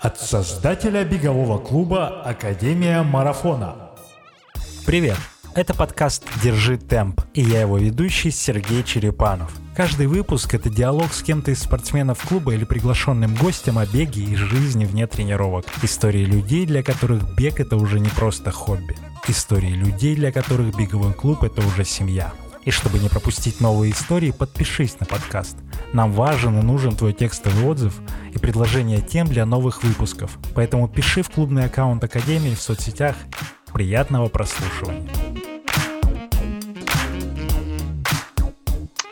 От 0.00 0.18
создателя 0.18 1.04
бегового 1.04 1.58
клуба 1.58 2.22
«Академия 2.22 3.02
марафона». 3.02 3.90
Привет! 4.86 5.18
Это 5.54 5.74
подкаст 5.74 6.24
«Держи 6.42 6.78
темп» 6.78 7.20
и 7.34 7.42
я 7.42 7.60
его 7.60 7.76
ведущий 7.76 8.30
Сергей 8.30 8.82
Черепанов. 8.82 9.52
Каждый 9.76 10.06
выпуск— 10.06 10.54
это 10.54 10.70
диалог 10.70 11.12
с 11.12 11.22
кем-то 11.22 11.50
из 11.50 11.60
спортсменов 11.60 12.26
клуба 12.26 12.54
или 12.54 12.64
приглашенным 12.64 13.34
гостем 13.34 13.76
о 13.76 13.84
беге 13.84 14.22
и 14.22 14.36
жизни 14.36 14.86
вне 14.86 15.06
тренировок. 15.06 15.66
Истории 15.82 16.24
людей, 16.24 16.64
для 16.64 16.82
которых 16.82 17.36
бег— 17.36 17.60
это 17.60 17.76
уже 17.76 18.00
не 18.00 18.08
просто 18.08 18.50
хобби. 18.50 18.96
Истории 19.28 19.74
людей, 19.74 20.16
для 20.16 20.32
которых 20.32 20.74
беговой 20.74 21.12
клуб— 21.12 21.42
это 21.44 21.60
уже 21.60 21.84
семья. 21.84 22.32
И 22.70 22.72
чтобы 22.72 23.00
не 23.00 23.08
пропустить 23.08 23.60
новые 23.60 23.90
истории, 23.90 24.30
подпишись 24.30 25.00
на 25.00 25.04
подкаст. 25.04 25.56
Нам 25.92 26.12
важен 26.12 26.56
и 26.56 26.62
нужен 26.62 26.94
твой 26.94 27.12
текстовый 27.12 27.64
отзыв 27.68 28.00
и 28.32 28.38
предложение 28.38 29.00
тем 29.00 29.26
для 29.26 29.44
новых 29.44 29.82
выпусков. 29.82 30.38
Поэтому 30.54 30.86
пиши 30.88 31.24
в 31.24 31.30
клубный 31.30 31.64
аккаунт 31.64 32.04
Академии 32.04 32.54
в 32.54 32.62
соцсетях. 32.62 33.16
Приятного 33.72 34.28
прослушивания. 34.28 35.10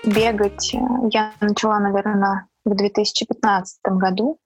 Бегать 0.05 0.73
я 1.11 1.33
начала, 1.41 1.81
наверное, 1.81 2.47
в 2.65 2.77
2015 2.77 3.81
году. 3.87 4.39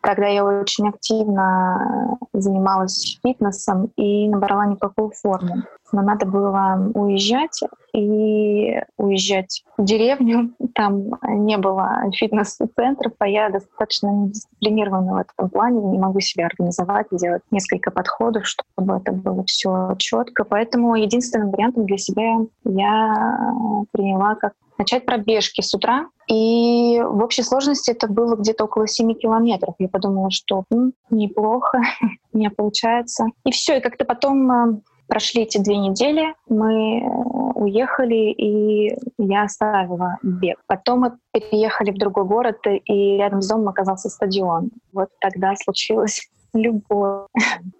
Тогда 0.00 0.26
я 0.26 0.44
очень 0.44 0.88
активно 0.88 2.18
занималась 2.32 3.18
фитнесом 3.22 3.90
и 3.96 4.28
набрала 4.28 4.66
неплохую 4.66 5.10
форму 5.10 5.64
но 5.92 6.02
надо 6.02 6.26
было 6.26 6.90
уезжать 6.94 7.60
и 7.94 8.80
уезжать 8.96 9.64
в 9.76 9.84
деревню. 9.84 10.52
Там 10.74 11.10
не 11.22 11.56
было 11.56 12.02
фитнес-центров, 12.14 13.12
а 13.18 13.28
я 13.28 13.50
достаточно 13.50 14.08
недисциплинирована 14.08 15.14
в 15.14 15.16
этом 15.16 15.50
плане, 15.50 15.80
не 15.80 15.98
могу 15.98 16.20
себя 16.20 16.46
организовать, 16.46 17.06
делать 17.12 17.42
несколько 17.50 17.90
подходов, 17.90 18.46
чтобы 18.46 18.96
это 18.96 19.12
было 19.12 19.44
все 19.44 19.94
четко. 19.98 20.44
Поэтому 20.44 20.94
единственным 20.94 21.50
вариантом 21.50 21.86
для 21.86 21.98
себя 21.98 22.38
я 22.64 23.54
приняла 23.92 24.34
как 24.34 24.52
начать 24.78 25.04
пробежки 25.04 25.60
с 25.60 25.74
утра. 25.74 26.08
И 26.28 27.00
в 27.00 27.22
общей 27.22 27.42
сложности 27.42 27.90
это 27.90 28.06
было 28.06 28.36
где-то 28.36 28.64
около 28.64 28.86
7 28.86 29.14
километров. 29.14 29.74
Я 29.78 29.88
подумала, 29.88 30.30
что 30.30 30.64
м, 30.72 30.92
неплохо, 31.10 31.80
не 32.32 32.50
получается. 32.50 33.26
И 33.44 33.50
все, 33.50 33.78
и 33.78 33.80
как-то 33.80 34.04
потом 34.04 34.50
э, 34.50 34.80
Прошли 35.08 35.44
эти 35.44 35.56
две 35.56 35.78
недели, 35.78 36.34
мы 36.50 37.00
э, 37.00 37.06
уехали, 37.54 38.30
и 38.30 38.94
я 39.16 39.44
оставила 39.44 40.18
бег. 40.22 40.58
Потом 40.66 41.00
мы 41.00 41.12
переехали 41.32 41.92
в 41.92 41.98
другой 41.98 42.26
город, 42.26 42.58
и 42.66 43.16
рядом 43.16 43.40
с 43.40 43.48
домом 43.48 43.68
оказался 43.68 44.10
стадион. 44.10 44.70
Вот 44.92 45.08
тогда 45.18 45.54
случилось 45.56 46.28
любовь. 46.52 47.26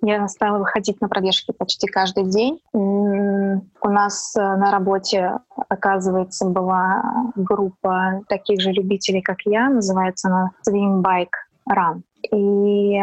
Я 0.02 0.26
стала 0.28 0.58
выходить 0.58 1.00
на 1.00 1.08
пробежки 1.08 1.52
почти 1.52 1.86
каждый 1.86 2.24
день. 2.24 2.60
У 2.72 3.88
нас 3.88 4.34
э, 4.36 4.40
на 4.40 4.70
работе, 4.70 5.38
оказывается, 5.68 6.46
была 6.46 7.30
группа 7.34 8.22
таких 8.28 8.60
же 8.60 8.72
любителей, 8.72 9.22
как 9.22 9.38
я. 9.44 9.68
Называется 9.68 10.28
она 10.28 10.50
Swim 10.68 11.02
Bike 11.02 11.28
Run. 11.70 12.02
И 12.32 13.00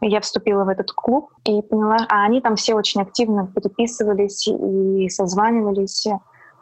я 0.00 0.20
вступила 0.20 0.64
в 0.64 0.68
этот 0.68 0.90
клуб 0.92 1.30
и 1.44 1.60
поняла, 1.62 1.98
а 2.08 2.24
они 2.24 2.40
там 2.40 2.56
все 2.56 2.74
очень 2.74 3.02
активно 3.02 3.46
переписывались 3.46 4.48
и 4.48 5.08
созванивались, 5.10 6.06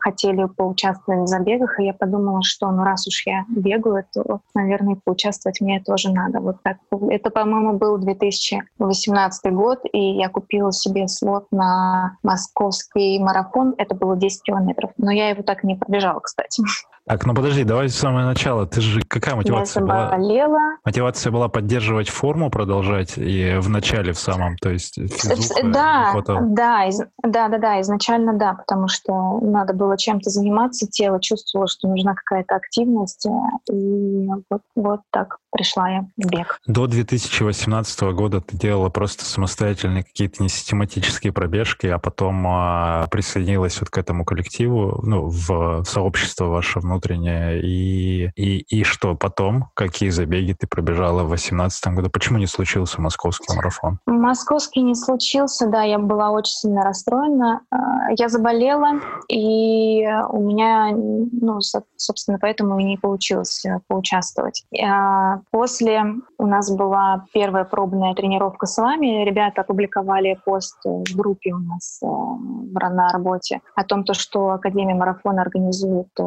хотели 0.07 0.45
поучаствовать 0.45 1.23
в 1.23 1.27
забегах, 1.27 1.81
и 1.81 1.85
я 1.85 1.93
подумала, 1.93 2.41
что 2.43 2.71
ну 2.71 2.85
раз 2.85 3.09
уж 3.09 3.27
я 3.27 3.45
бегаю, 3.49 4.05
то, 4.13 4.41
наверное, 4.55 4.97
поучаствовать 5.05 5.61
мне 5.61 5.83
тоже 5.85 6.13
надо. 6.13 6.39
Вот 6.41 6.63
так. 6.63 6.77
Это, 7.11 7.31
по-моему, 7.31 7.73
был 7.73 7.99
2018 7.99 9.53
год, 9.53 9.81
и 9.93 9.99
я 9.99 10.29
купила 10.29 10.73
себе 10.73 11.09
слот 11.09 11.47
на 11.51 12.19
московский 12.23 13.19
марафон. 13.19 13.75
Это 13.79 13.97
было 13.97 14.17
10 14.17 14.43
километров, 14.43 14.93
но 14.97 15.11
я 15.11 15.31
его 15.31 15.43
так 15.43 15.65
не 15.65 15.75
пробежала, 15.75 16.21
кстати. 16.21 16.63
Так, 17.09 17.25
ну 17.25 17.35
подожди, 17.35 17.63
давай 17.63 17.89
с 17.89 17.95
самого 17.95 18.25
начала. 18.25 18.67
Ты 18.67 18.81
же 18.81 19.01
какая 19.03 19.37
мотивация 19.37 19.81
я 19.81 19.87
заболела. 19.87 20.49
была? 20.49 20.77
Мотивация 20.85 21.31
была 21.31 21.49
поддерживать 21.49 22.09
форму, 22.09 22.51
продолжать 22.51 23.17
и 23.17 23.59
в 23.59 23.69
начале 23.69 24.13
в 24.13 24.19
самом, 24.19 24.57
то 24.57 24.71
есть 24.71 24.97
физуха 24.97 25.67
да, 25.69 26.13
да, 26.41 26.87
из, 26.87 26.99
да, 27.23 27.49
да, 27.49 27.59
да, 27.59 27.81
изначально 27.81 28.33
да, 28.33 28.55
потому 28.55 28.89
что 28.89 29.39
надо 29.41 29.73
было 29.73 29.97
чем-то 29.97 30.31
заниматься, 30.31 30.89
тело 30.89 31.21
чувствовало, 31.21 31.69
что 31.69 31.87
нужна 31.87 32.15
какая-то 32.15 32.57
активность, 32.57 33.27
и 33.71 34.29
вот, 34.51 34.63
вот 34.75 35.01
так 35.13 35.39
пришла 35.53 35.89
я 35.89 36.07
в 36.17 36.29
бег. 36.29 36.59
До 36.67 36.87
2018 36.87 38.01
года 38.15 38.41
ты 38.41 38.57
делала 38.57 38.91
просто 38.91 39.25
самостоятельные 39.25 40.03
какие-то 40.03 40.43
несистематические 40.43 41.33
пробежки, 41.33 41.87
а 41.87 41.99
потом 41.99 42.45
а, 42.47 43.07
присоединилась 43.11 43.81
вот 43.81 43.91
к 43.91 43.97
этому 43.97 44.25
коллективу, 44.25 45.01
ну, 45.03 45.29
в 45.29 45.85
сообщество 45.85 46.47
ваше 46.47 46.81
внутреннее 46.81 46.96
внутренняя. 46.97 47.59
И, 47.59 48.31
и, 48.37 48.59
и 48.59 48.85
что 48.85 49.15
потом? 49.15 49.67
Какие 49.75 50.11
забеги 50.11 50.55
ты 50.59 50.67
пробежала 50.67 51.23
в 51.23 51.29
2018 51.29 51.89
году? 51.89 52.11
Почему 52.11 52.39
не 52.39 52.47
случился 52.47 53.01
московский 53.01 53.55
марафон? 53.55 53.99
Московский 54.07 54.83
не 54.83 54.95
случился, 54.95 55.67
да, 55.69 55.83
я 55.83 55.99
была 55.99 56.31
очень 56.31 56.55
сильно 56.55 56.83
расстроена. 56.83 57.61
А, 57.71 57.77
я 58.17 58.29
заболела, 58.29 59.01
и 59.29 60.07
у 60.31 60.41
меня, 60.41 60.91
ну, 60.93 61.61
собственно, 61.97 62.39
поэтому 62.41 62.79
и 62.79 62.85
не 62.85 62.97
получилось 62.97 63.65
э, 63.65 63.81
поучаствовать. 63.89 64.65
А, 64.83 65.41
после 65.51 66.03
у 66.39 66.47
нас 66.47 66.71
была 66.75 67.27
первая 67.33 67.65
пробная 67.65 68.15
тренировка 68.15 68.67
с 68.67 68.79
вами. 68.79 69.25
Ребята 69.25 69.63
опубликовали 69.63 70.39
пост 70.45 70.77
в 70.85 71.17
группе 71.17 71.53
у 71.53 71.59
нас 71.59 72.01
э, 72.03 72.07
на 72.07 73.09
работе 73.11 73.61
о 73.75 73.85
том, 73.85 74.05
то, 74.05 74.15
что 74.15 74.51
Академия 74.51 74.95
марафона 74.95 75.43
организует 75.43 76.09
э, 76.19 76.23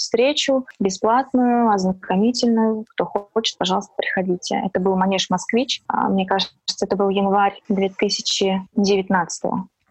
встречу 0.00 0.66
бесплатную, 0.80 1.70
ознакомительную. 1.70 2.84
Кто 2.88 3.04
хочет, 3.04 3.58
пожалуйста, 3.58 3.92
приходите. 3.96 4.62
Это 4.64 4.80
был 4.80 4.96
Манеж 4.96 5.28
«Москвич». 5.28 5.82
А, 5.86 6.08
мне 6.08 6.26
кажется, 6.26 6.54
это 6.80 6.96
был 6.96 7.10
январь 7.10 7.60
2019 7.68 9.42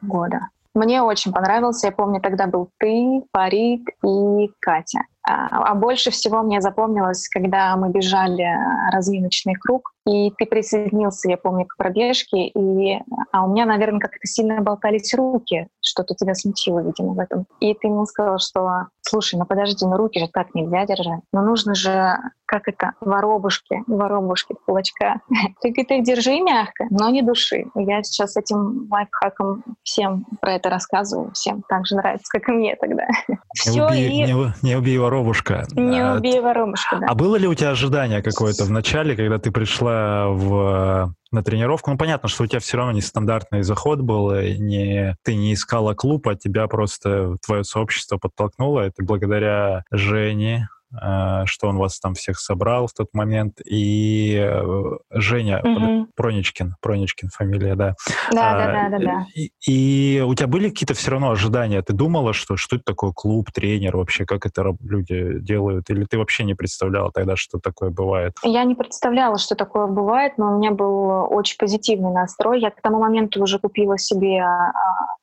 года. 0.02 0.50
Мне 0.74 1.02
очень 1.02 1.32
понравился. 1.32 1.88
Я 1.88 1.92
помню, 1.92 2.22
тогда 2.22 2.48
был 2.48 2.70
ты, 2.78 3.24
Фарид 3.32 3.88
и 4.04 4.52
Катя. 4.60 5.02
А, 5.30 5.72
а 5.72 5.76
больше 5.76 6.10
всего 6.10 6.42
мне 6.42 6.60
запомнилось, 6.60 7.30
когда 7.30 7.76
мы 7.76 7.90
бежали 7.90 8.48
разминочный 8.92 9.54
круг, 9.54 9.92
и 10.08 10.32
ты 10.32 10.48
присоединился, 10.48 11.30
я 11.30 11.38
помню, 11.38 11.68
к 11.68 11.78
пробежке, 11.78 12.48
и, 12.48 13.00
а 13.32 13.46
у 13.46 13.52
меня, 13.52 13.66
наверное, 13.66 14.00
как-то 14.00 14.26
сильно 14.26 14.60
болтались 14.62 15.14
руки, 15.14 15.68
что-то 15.82 16.16
тебя 16.16 16.34
смутило, 16.34 16.80
видимо, 16.80 17.14
в 17.14 17.20
этом. 17.20 17.46
И 17.60 17.74
ты 17.76 17.88
ему 17.88 18.06
сказал, 18.06 18.40
что, 18.40 18.88
слушай, 19.02 19.38
ну 19.38 19.46
подожди, 19.46 19.86
ну 19.86 19.98
руки 19.98 20.20
же 20.20 20.28
так 20.28 20.56
нельзя 20.56 20.86
держать, 20.86 21.22
но 21.32 21.44
нужно 21.44 21.76
же, 21.76 22.18
как 22.46 22.68
это, 22.68 22.94
воробушки, 23.02 23.84
воробушки, 23.86 24.56
кулачка. 24.66 25.22
Ты, 25.62 25.74
ты 25.74 25.98
их 25.98 26.04
держи 26.04 26.40
мягко, 26.42 26.86
но 26.90 27.10
не 27.10 27.22
души. 27.22 27.66
Я 27.76 28.02
сейчас 28.02 28.38
этим 28.38 28.88
лайфхаком 28.90 29.64
всем 29.84 30.26
про 30.42 30.54
это 30.54 30.70
рассказываю, 30.70 31.32
всем 31.34 31.64
так 31.68 31.86
же 31.86 31.96
нравится, 31.96 32.26
как 32.32 32.48
и 32.50 32.52
мне 32.52 32.76
тогда. 32.76 33.06
Не, 33.28 33.38
Все, 33.54 33.86
убей, 33.86 34.26
и... 34.26 34.34
не, 34.64 34.76
убей 34.76 34.98
воробушка. 35.20 35.66
Не 35.72 36.02
а, 36.02 36.16
убей 36.16 36.40
воробушка, 36.40 36.98
да. 37.00 37.08
А 37.10 37.16
было 37.16 37.36
ли 37.36 37.48
у 37.48 37.54
тебя 37.54 37.72
ожидание 37.72 38.22
какое-то 38.22 38.64
в 38.64 38.72
начале, 38.72 39.16
когда 39.16 39.38
ты 39.38 39.52
пришла 39.52 40.28
в, 40.28 41.14
на 41.32 41.44
тренировку. 41.44 41.92
Ну, 41.92 41.98
понятно, 41.98 42.30
что 42.30 42.44
у 42.44 42.48
тебя 42.48 42.60
все 42.60 42.78
равно 42.78 42.94
нестандартный 42.94 43.64
заход 43.64 44.02
был, 44.02 44.34
не, 44.34 45.16
ты 45.24 45.36
не 45.36 45.54
искала 45.54 45.94
клуб, 45.94 46.28
а 46.28 46.36
тебя 46.36 46.68
просто 46.68 47.36
твое 47.46 47.64
сообщество 47.64 48.18
подтолкнуло. 48.18 48.82
Это 48.82 49.04
благодаря 49.04 49.84
Жене, 49.92 50.68
Э, 50.70 50.79
что 50.92 51.68
он 51.68 51.78
вас 51.78 52.00
там 52.00 52.16
всех 52.16 52.40
собрал 52.40 52.88
в 52.88 52.94
тот 52.94 53.10
момент. 53.14 53.60
И 53.66 54.36
э, 54.40 54.98
Женя 55.12 55.62
угу. 55.64 56.08
Проничкин, 56.16 56.76
Проничкин 56.82 57.30
фамилия, 57.30 57.76
да. 57.76 57.96
Да, 58.32 58.52
а, 58.52 58.58
да, 58.58 58.90
да, 58.90 58.98
да, 58.98 59.06
да. 59.06 59.26
И, 59.36 59.52
и 59.68 60.22
у 60.22 60.34
тебя 60.34 60.48
были 60.48 60.70
какие-то 60.70 60.94
все 60.94 61.12
равно 61.12 61.32
ожидания? 61.32 61.82
Ты 61.82 61.94
думала, 61.94 62.34
что 62.34 62.58
что 62.58 62.78
это 62.78 62.86
такое 62.86 63.12
клуб, 63.12 63.52
тренер 63.52 63.98
вообще, 63.98 64.26
как 64.26 64.46
это 64.46 64.76
люди 64.82 65.40
делают? 65.40 65.90
Или 65.90 66.06
ты 66.06 66.18
вообще 66.18 66.44
не 66.44 66.56
представляла 66.56 67.12
тогда, 67.12 67.36
что 67.36 67.60
такое 67.60 67.92
бывает? 67.92 68.34
Я 68.44 68.64
не 68.64 68.76
представляла, 68.76 69.38
что 69.38 69.56
такое 69.56 69.88
бывает, 69.88 70.38
но 70.38 70.56
у 70.56 70.58
меня 70.58 70.72
был 70.72 71.28
очень 71.32 71.58
позитивный 71.58 72.12
настрой. 72.12 72.62
Я 72.62 72.72
к 72.72 72.82
тому 72.82 73.00
моменту 73.00 73.42
уже 73.42 73.60
купила 73.60 73.98
себе 73.98 74.42
а, 74.42 74.72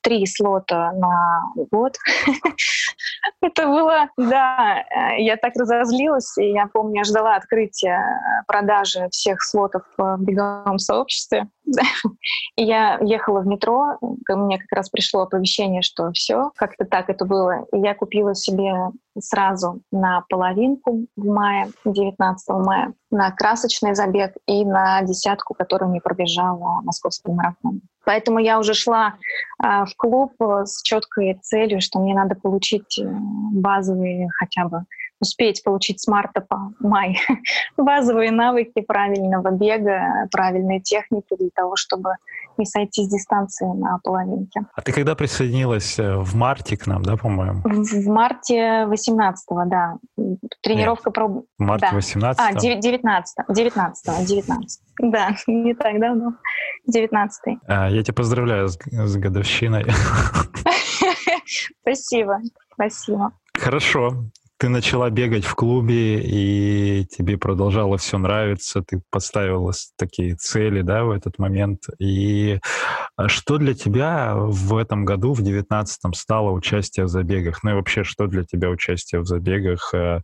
три 0.02 0.24
слота 0.26 0.92
на 0.92 1.42
год. 1.70 1.96
Это 3.40 3.66
было, 3.66 4.08
да, 4.16 4.84
э, 4.90 5.22
я 5.22 5.36
так 5.36 5.55
так 5.56 5.60
разозлилась, 5.60 6.36
и 6.38 6.52
я 6.52 6.66
помню, 6.72 6.98
я 6.98 7.04
ждала 7.04 7.36
открытия 7.36 7.98
э, 7.98 8.44
продажи 8.46 9.08
всех 9.10 9.42
слотов 9.42 9.82
в 9.96 10.16
беговом 10.18 10.78
сообществе. 10.78 11.48
И 12.56 12.62
я 12.62 12.98
ехала 13.00 13.40
в 13.40 13.46
метро, 13.46 13.98
ко 14.24 14.36
мне 14.36 14.58
как 14.58 14.72
раз 14.72 14.88
пришло 14.88 15.22
оповещение, 15.22 15.82
что 15.82 16.10
все, 16.12 16.50
как-то 16.56 16.84
так 16.84 17.10
это 17.10 17.24
было. 17.24 17.66
И 17.72 17.78
я 17.78 17.94
купила 17.94 18.34
себе 18.34 18.72
сразу 19.18 19.80
на 19.90 20.22
половинку 20.28 21.06
в 21.16 21.26
мае, 21.26 21.70
19 21.84 22.48
мая, 22.64 22.92
на 23.10 23.30
красочный 23.30 23.94
забег 23.94 24.34
и 24.46 24.64
на 24.64 25.02
десятку, 25.02 25.54
которую 25.54 25.90
не 25.90 26.00
пробежала 26.00 26.80
московский 26.82 27.32
марафон. 27.32 27.80
Поэтому 28.04 28.38
я 28.38 28.60
уже 28.60 28.72
шла 28.74 29.14
э, 29.62 29.84
в 29.84 29.96
клуб 29.96 30.32
с 30.40 30.82
четкой 30.82 31.34
целью, 31.42 31.80
что 31.80 31.98
мне 31.98 32.14
надо 32.14 32.36
получить 32.36 32.98
э, 33.00 33.04
базовые 33.04 34.28
хотя 34.38 34.68
бы 34.68 34.84
успеть 35.20 35.62
получить 35.62 36.00
с 36.00 36.06
марта 36.06 36.40
по 36.40 36.72
май 36.80 37.18
базовые 37.76 38.30
навыки 38.30 38.80
правильного 38.80 39.50
бега, 39.50 40.28
правильной 40.30 40.80
техники 40.80 41.34
для 41.38 41.50
того, 41.54 41.76
чтобы 41.76 42.10
не 42.58 42.64
сойти 42.64 43.04
с 43.04 43.08
дистанции 43.08 43.66
на 43.66 43.98
половинке. 44.02 44.62
А 44.74 44.80
ты 44.80 44.92
когда 44.92 45.14
присоединилась 45.14 45.98
э, 45.98 46.16
в 46.16 46.34
марте 46.34 46.76
к 46.76 46.86
нам, 46.86 47.02
да, 47.02 47.16
по-моему? 47.16 47.60
В, 47.64 48.08
марте 48.08 48.86
18-го, 48.88 49.64
да. 49.66 49.96
Тренировка 50.62 51.10
про... 51.10 51.28
В 51.28 51.44
марте 51.58 51.88
да. 51.90 51.96
18 51.96 52.40
А, 52.40 52.54
19 52.54 53.34
19 53.48 54.26
19 54.26 54.80
Да, 55.00 55.28
не 55.46 55.74
так 55.74 56.00
давно. 56.00 56.34
19 56.86 57.58
а, 57.66 57.90
Я 57.90 58.02
тебя 58.02 58.14
поздравляю 58.14 58.68
с, 58.68 58.78
с 58.78 59.16
годовщиной. 59.16 59.84
Спасибо, 61.82 62.40
спасибо. 62.72 63.32
Хорошо 63.54 64.10
ты 64.58 64.68
начала 64.68 65.10
бегать 65.10 65.44
в 65.44 65.54
клубе, 65.54 66.20
и 66.22 67.04
тебе 67.06 67.36
продолжало 67.36 67.98
все 67.98 68.16
нравиться, 68.16 68.82
ты 68.82 69.02
поставила 69.10 69.72
такие 69.96 70.34
цели, 70.34 70.80
да, 70.80 71.04
в 71.04 71.10
этот 71.10 71.38
момент. 71.38 71.82
И 71.98 72.58
а, 73.16 73.28
что 73.28 73.58
для 73.58 73.74
тебя 73.74 74.34
в 74.34 74.76
этом 74.76 75.04
году, 75.04 75.34
в 75.34 75.42
девятнадцатом, 75.42 76.14
стало 76.14 76.52
участие 76.52 77.04
в 77.04 77.08
забегах? 77.08 77.62
Ну 77.62 77.70
и 77.70 77.74
вообще, 77.74 78.02
что 78.02 78.26
для 78.26 78.44
тебя 78.44 78.70
участие 78.70 79.20
в 79.20 79.26
забегах? 79.26 79.92
Э, 79.92 80.20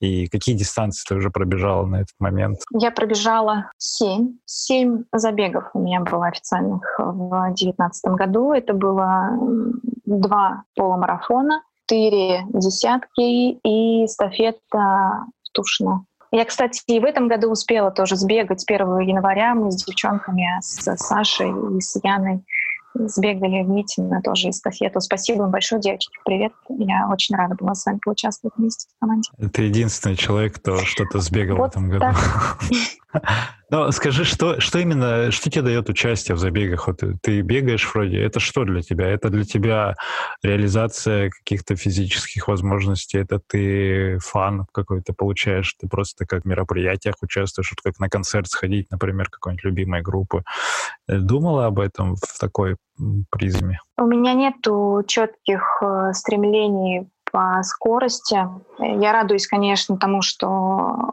и 0.00 0.26
какие 0.26 0.56
дистанции 0.56 1.04
ты 1.08 1.14
уже 1.14 1.30
пробежала 1.30 1.86
на 1.86 1.96
этот 1.96 2.14
момент? 2.18 2.58
Я 2.72 2.90
пробежала 2.90 3.70
семь. 3.78 4.38
Семь 4.44 5.04
забегов 5.12 5.64
у 5.74 5.80
меня 5.80 6.00
было 6.00 6.26
официальных 6.26 6.82
в 6.98 7.54
девятнадцатом 7.54 8.16
году. 8.16 8.52
Это 8.52 8.74
было 8.74 9.30
два 10.04 10.64
полумарафона, 10.74 11.62
четыре 11.86 12.44
десятки 12.52 13.58
и 13.62 14.04
эстафета 14.04 15.26
Тушина. 15.52 16.04
Я, 16.32 16.44
кстати, 16.44 16.82
и 16.86 16.98
в 16.98 17.04
этом 17.04 17.28
году 17.28 17.50
успела 17.50 17.90
тоже 17.90 18.16
сбегать 18.16 18.64
1 18.66 18.98
января. 19.00 19.54
Мы 19.54 19.70
с 19.70 19.84
девчонками, 19.84 20.44
с 20.60 20.96
Сашей 20.96 21.50
и 21.76 21.80
с 21.80 21.98
Яной 22.02 22.42
сбегали 22.94 23.62
в 23.62 23.68
Митино 23.68 24.20
тоже 24.22 24.50
эстафету. 24.50 25.00
Спасибо 25.00 25.42
вам 25.42 25.50
большое, 25.50 25.80
девочки. 25.80 26.10
Привет. 26.24 26.52
Я 26.68 27.08
очень 27.10 27.36
рада 27.36 27.54
была 27.54 27.74
с 27.74 27.84
вами 27.86 28.00
поучаствовать 28.04 28.54
вместе 28.56 28.88
в 28.88 29.00
команде. 29.00 29.30
Ты 29.52 29.62
единственный 29.62 30.16
человек, 30.16 30.56
кто 30.56 30.78
что-то 30.78 31.20
сбегал 31.20 31.58
вот 31.58 31.74
в 31.74 31.76
этом 31.76 31.90
году. 31.90 32.06
Но 33.70 33.90
скажи, 33.90 34.24
что, 34.24 34.60
что 34.60 34.78
именно, 34.78 35.30
что 35.32 35.50
тебе 35.50 35.62
дает 35.62 35.88
участие 35.88 36.36
в 36.36 36.38
забегах? 36.38 36.86
Вот 36.86 37.02
ты 37.20 37.40
бегаешь 37.40 37.88
вроде, 37.92 38.20
это 38.20 38.38
что 38.38 38.64
для 38.64 38.80
тебя? 38.80 39.08
Это 39.08 39.28
для 39.28 39.44
тебя 39.44 39.96
реализация 40.42 41.30
каких-то 41.30 41.74
физических 41.74 42.46
возможностей? 42.46 43.18
Это 43.18 43.40
ты 43.44 44.18
фан 44.20 44.66
какой-то 44.72 45.12
получаешь? 45.14 45.74
Ты 45.80 45.88
просто 45.88 46.26
как 46.26 46.44
в 46.44 46.46
мероприятиях 46.46 47.16
участвуешь, 47.22 47.72
вот 47.72 47.80
как 47.82 47.98
на 47.98 48.08
концерт 48.08 48.46
сходить, 48.46 48.90
например, 48.90 49.28
какой-нибудь 49.30 49.64
любимой 49.64 50.02
группы. 50.02 50.44
Думала 51.08 51.66
об 51.66 51.80
этом 51.80 52.14
в 52.16 52.38
такой 52.38 52.76
призме? 53.30 53.80
У 53.98 54.06
меня 54.06 54.34
нету 54.34 55.02
четких 55.06 55.82
э, 55.82 56.12
стремлений 56.12 57.08
по 57.36 57.62
скорости. 57.64 58.38
Я 58.78 59.12
радуюсь, 59.12 59.46
конечно, 59.46 59.98
тому, 59.98 60.22
что 60.22 61.12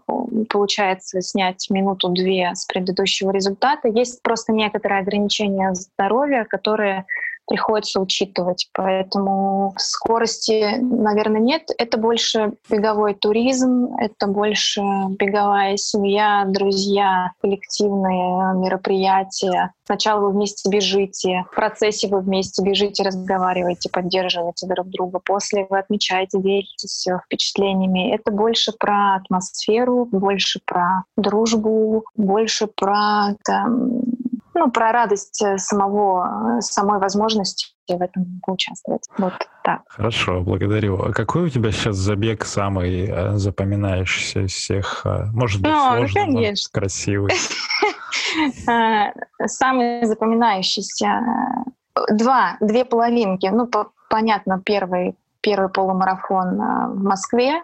получается 0.49 1.19
снять 1.19 1.69
минуту-две 1.69 2.55
с 2.55 2.65
предыдущего 2.65 3.31
результата. 3.31 3.89
Есть 3.89 4.23
просто 4.23 4.53
некоторые 4.53 5.01
ограничения 5.01 5.73
здоровья, 5.73 6.45
которые 6.49 7.03
приходится 7.47 7.99
учитывать. 7.99 8.69
Поэтому 8.73 9.73
скорости, 9.77 10.77
наверное, 10.79 11.41
нет. 11.41 11.69
Это 11.77 11.97
больше 11.97 12.53
беговой 12.69 13.13
туризм, 13.13 13.95
это 13.99 14.27
больше 14.27 14.81
беговая 15.19 15.77
семья, 15.77 16.45
друзья, 16.47 17.31
коллективные 17.41 18.55
мероприятия. 18.55 19.73
Сначала 19.85 20.21
вы 20.21 20.31
вместе 20.31 20.69
бежите, 20.69 21.43
в 21.51 21.55
процессе 21.55 22.07
вы 22.07 22.21
вместе 22.21 22.63
бежите, 22.63 23.03
разговариваете, 23.03 23.89
поддерживаете 23.89 24.67
друг 24.67 24.87
друга. 24.87 25.19
После 25.23 25.67
вы 25.69 25.79
отмечаете, 25.79 26.39
делитесь 26.39 27.05
впечатлениями. 27.25 28.13
Это 28.13 28.31
больше 28.31 28.71
про 28.71 29.15
атмосферу, 29.15 30.07
больше 30.09 30.61
про 30.65 31.03
дружбу, 31.17 32.05
больше 32.15 32.67
про 32.67 33.35
там, 33.43 34.01
ну, 34.53 34.71
про 34.71 34.91
радость 34.91 35.41
э, 35.41 35.57
самого, 35.57 36.57
э, 36.57 36.61
самой 36.61 36.99
возможности 36.99 37.73
в 37.87 38.01
этом 38.01 38.39
поучаствовать. 38.45 39.07
Вот 39.17 39.33
так. 39.63 39.81
Хорошо, 39.87 40.41
благодарю. 40.41 41.01
А 41.01 41.11
какой 41.11 41.43
у 41.43 41.49
тебя 41.49 41.71
сейчас 41.71 41.95
забег 41.95 42.45
самый 42.45 43.07
э, 43.09 43.37
запоминающийся 43.37 44.41
из 44.41 44.53
всех? 44.53 45.05
Может 45.33 45.61
быть, 45.61 45.71
ну, 45.71 45.97
сложный, 45.97 46.25
может, 46.27 46.67
красивый? 46.71 47.31
Самый 49.45 50.05
запоминающийся. 50.05 51.21
Два, 52.09 52.57
две 52.59 52.85
половинки. 52.85 53.47
Ну, 53.47 53.69
понятно, 54.09 54.61
первый, 54.63 55.15
первый 55.43 55.69
полумарафон 55.69 56.57
в 56.93 57.03
Москве, 57.03 57.61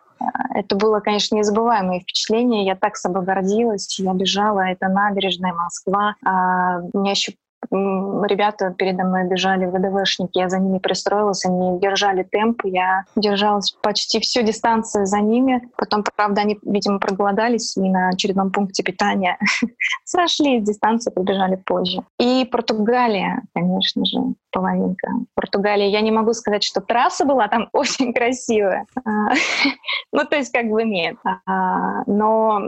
это 0.53 0.75
было, 0.75 0.99
конечно, 0.99 1.35
незабываемое 1.35 2.01
впечатление. 2.01 2.65
Я 2.65 2.75
так 2.75 2.97
собой 2.97 3.23
гордилась. 3.23 3.97
Я 3.99 4.13
бежала, 4.13 4.59
это 4.59 4.89
набережная 4.89 5.53
Москва. 5.53 6.15
А, 6.25 6.81
меня 6.93 7.11
еще 7.11 7.33
ребята 7.71 8.73
передо 8.77 9.03
мной 9.03 9.27
бежали 9.27 9.65
ВДВшники, 9.65 10.37
я 10.37 10.49
за 10.49 10.59
ними 10.59 10.79
пристроилась, 10.79 11.45
они 11.45 11.79
держали 11.79 12.23
темп, 12.23 12.61
я 12.65 13.03
держалась 13.15 13.71
почти 13.81 14.19
всю 14.19 14.41
дистанцию 14.41 15.05
за 15.05 15.19
ними. 15.19 15.61
Потом, 15.77 16.03
правда, 16.15 16.41
они, 16.41 16.59
видимо, 16.63 16.99
проголодались 16.99 17.77
и 17.77 17.81
на 17.81 18.09
очередном 18.09 18.51
пункте 18.51 18.83
питания 18.83 19.37
сошли 20.03 20.59
с 20.59 20.63
дистанции, 20.63 21.11
побежали 21.11 21.55
позже. 21.55 22.03
И 22.19 22.47
Португалия, 22.51 23.43
конечно 23.53 24.05
же, 24.05 24.17
половинка. 24.51 25.09
Португалия, 25.35 25.89
я 25.89 26.01
не 26.01 26.11
могу 26.11 26.33
сказать, 26.33 26.63
что 26.63 26.81
трасса 26.81 27.25
была 27.25 27.47
там 27.47 27.69
очень 27.73 28.13
красивая. 28.13 28.85
А, 29.05 29.33
ну, 30.11 30.25
то 30.25 30.35
есть 30.35 30.51
как 30.51 30.67
бы 30.67 30.83
нет. 30.83 31.17
А, 31.45 32.03
но 32.05 32.61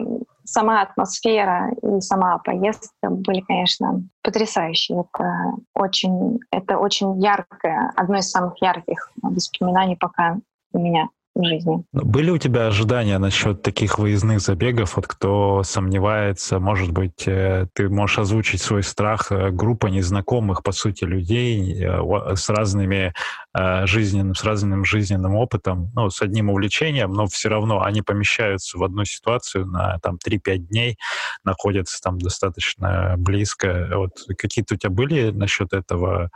сама 0.44 0.82
атмосфера 0.82 1.72
и 1.82 2.02
сама 2.02 2.38
поездка 2.40 3.10
были, 3.10 3.42
конечно, 3.42 4.04
потрясающие. 4.24 5.04
Это 5.14 5.54
очень, 5.74 6.40
это 6.52 6.78
очень 6.78 7.22
яркое, 7.22 7.92
одно 7.96 8.18
из 8.18 8.30
самых 8.30 8.62
ярких 8.62 9.12
воспоминаний 9.22 9.96
пока 9.96 10.38
у 10.74 10.80
меня 10.80 11.10
в 11.36 11.44
жизни. 11.44 11.84
Были 11.94 12.30
у 12.30 12.38
тебя 12.38 12.68
ожидания 12.68 13.18
насчет 13.18 13.62
таких 13.62 14.00
выездных 14.00 14.42
забегов? 14.42 14.96
Вот 14.96 15.08
кто 15.08 15.64
сомневается, 15.64 16.60
может 16.60 16.92
быть, 16.92 17.28
э, 17.28 17.68
ты 17.74 17.90
можешь 17.90 18.20
озвучить 18.20 18.62
свой 18.62 18.84
страх. 18.84 19.32
Э, 19.32 19.50
группа 19.50 19.88
незнакомых, 19.88 20.64
по 20.64 20.72
сути, 20.72 21.06
людей 21.06 21.82
э, 21.84 22.36
с 22.36 22.50
разными 22.50 23.14
жизненным, 23.54 24.36
с 24.36 24.44
разным 24.44 24.86
жизненным 24.86 25.36
опытом, 25.36 25.92
ну, 25.94 26.10
с 26.10 26.22
одним 26.22 26.50
увлечением, 26.50 27.12
но 27.12 27.28
все 27.28 27.50
равно 27.50 27.84
они 27.84 28.02
помещаются 28.02 28.78
в 28.78 28.84
одну 28.84 29.06
ситуацию 29.06 29.66
на 29.66 30.00
там 30.00 30.18
3-5 30.26 30.58
дней, 30.58 30.98
находятся 31.44 32.02
там 32.02 32.18
достаточно 32.18 33.16
близко. 33.18 33.90
Вот 33.94 34.12
какие-то 34.38 34.76
у 34.76 34.78
тебя 34.78 34.90
были 34.90 35.32
насчет 35.32 35.74
этого 35.74 36.30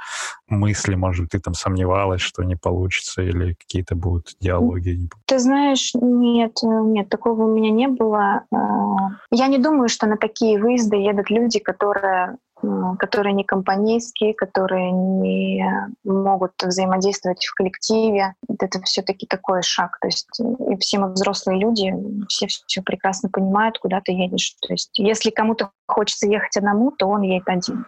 мысли, 0.48 0.96
может, 0.96 1.30
ты 1.30 1.40
там 1.40 1.54
сомневалась, 1.54 2.22
что 2.22 2.44
не 2.44 2.56
получится, 2.56 3.22
или 3.22 3.54
какие-то 3.54 3.96
будут 3.96 4.36
диалоги? 4.40 5.10
Ты 5.26 5.40
знаешь, 5.40 5.92
нет, 5.94 6.58
нет, 6.64 7.10
такого 7.10 7.44
у 7.44 7.56
меня 7.56 7.72
не 7.72 7.88
было. 7.88 8.44
А, 8.54 8.58
я 9.32 9.48
не 9.48 9.58
думаю, 9.58 9.90
что 9.90 10.08
на 10.08 10.18
такие 10.18 10.60
выезды 10.60 10.98
едут 10.98 11.30
люди, 11.30 11.60
которые 11.60 12.38
которые 13.00 13.34
не 13.34 13.44
компанейские, 13.44 14.34
которые 14.34 14.92
не 14.92 15.66
могут 16.04 16.52
взаимодействовать 16.62 17.46
в 17.46 17.54
коллективе. 17.54 18.36
Это 18.48 18.82
все-таки 18.82 19.26
такой 19.26 19.62
шаг. 19.62 19.98
То 20.02 20.08
есть 20.08 20.40
и 20.40 20.76
все 20.78 21.00
мы 21.00 21.12
взрослые 21.12 21.60
люди, 21.60 21.94
все 22.28 22.48
все 22.48 22.82
прекрасно 22.82 23.30
понимают, 23.30 23.78
куда 23.80 24.02
ты 24.02 24.12
едешь. 24.12 24.56
То 24.68 24.74
есть 24.74 24.98
если 24.98 25.30
кому-то 25.30 25.72
хочется 25.88 26.28
ехать 26.28 26.58
одному, 26.58 26.92
то 26.92 27.08
он 27.08 27.22
едет 27.22 27.48
один. 27.48 27.86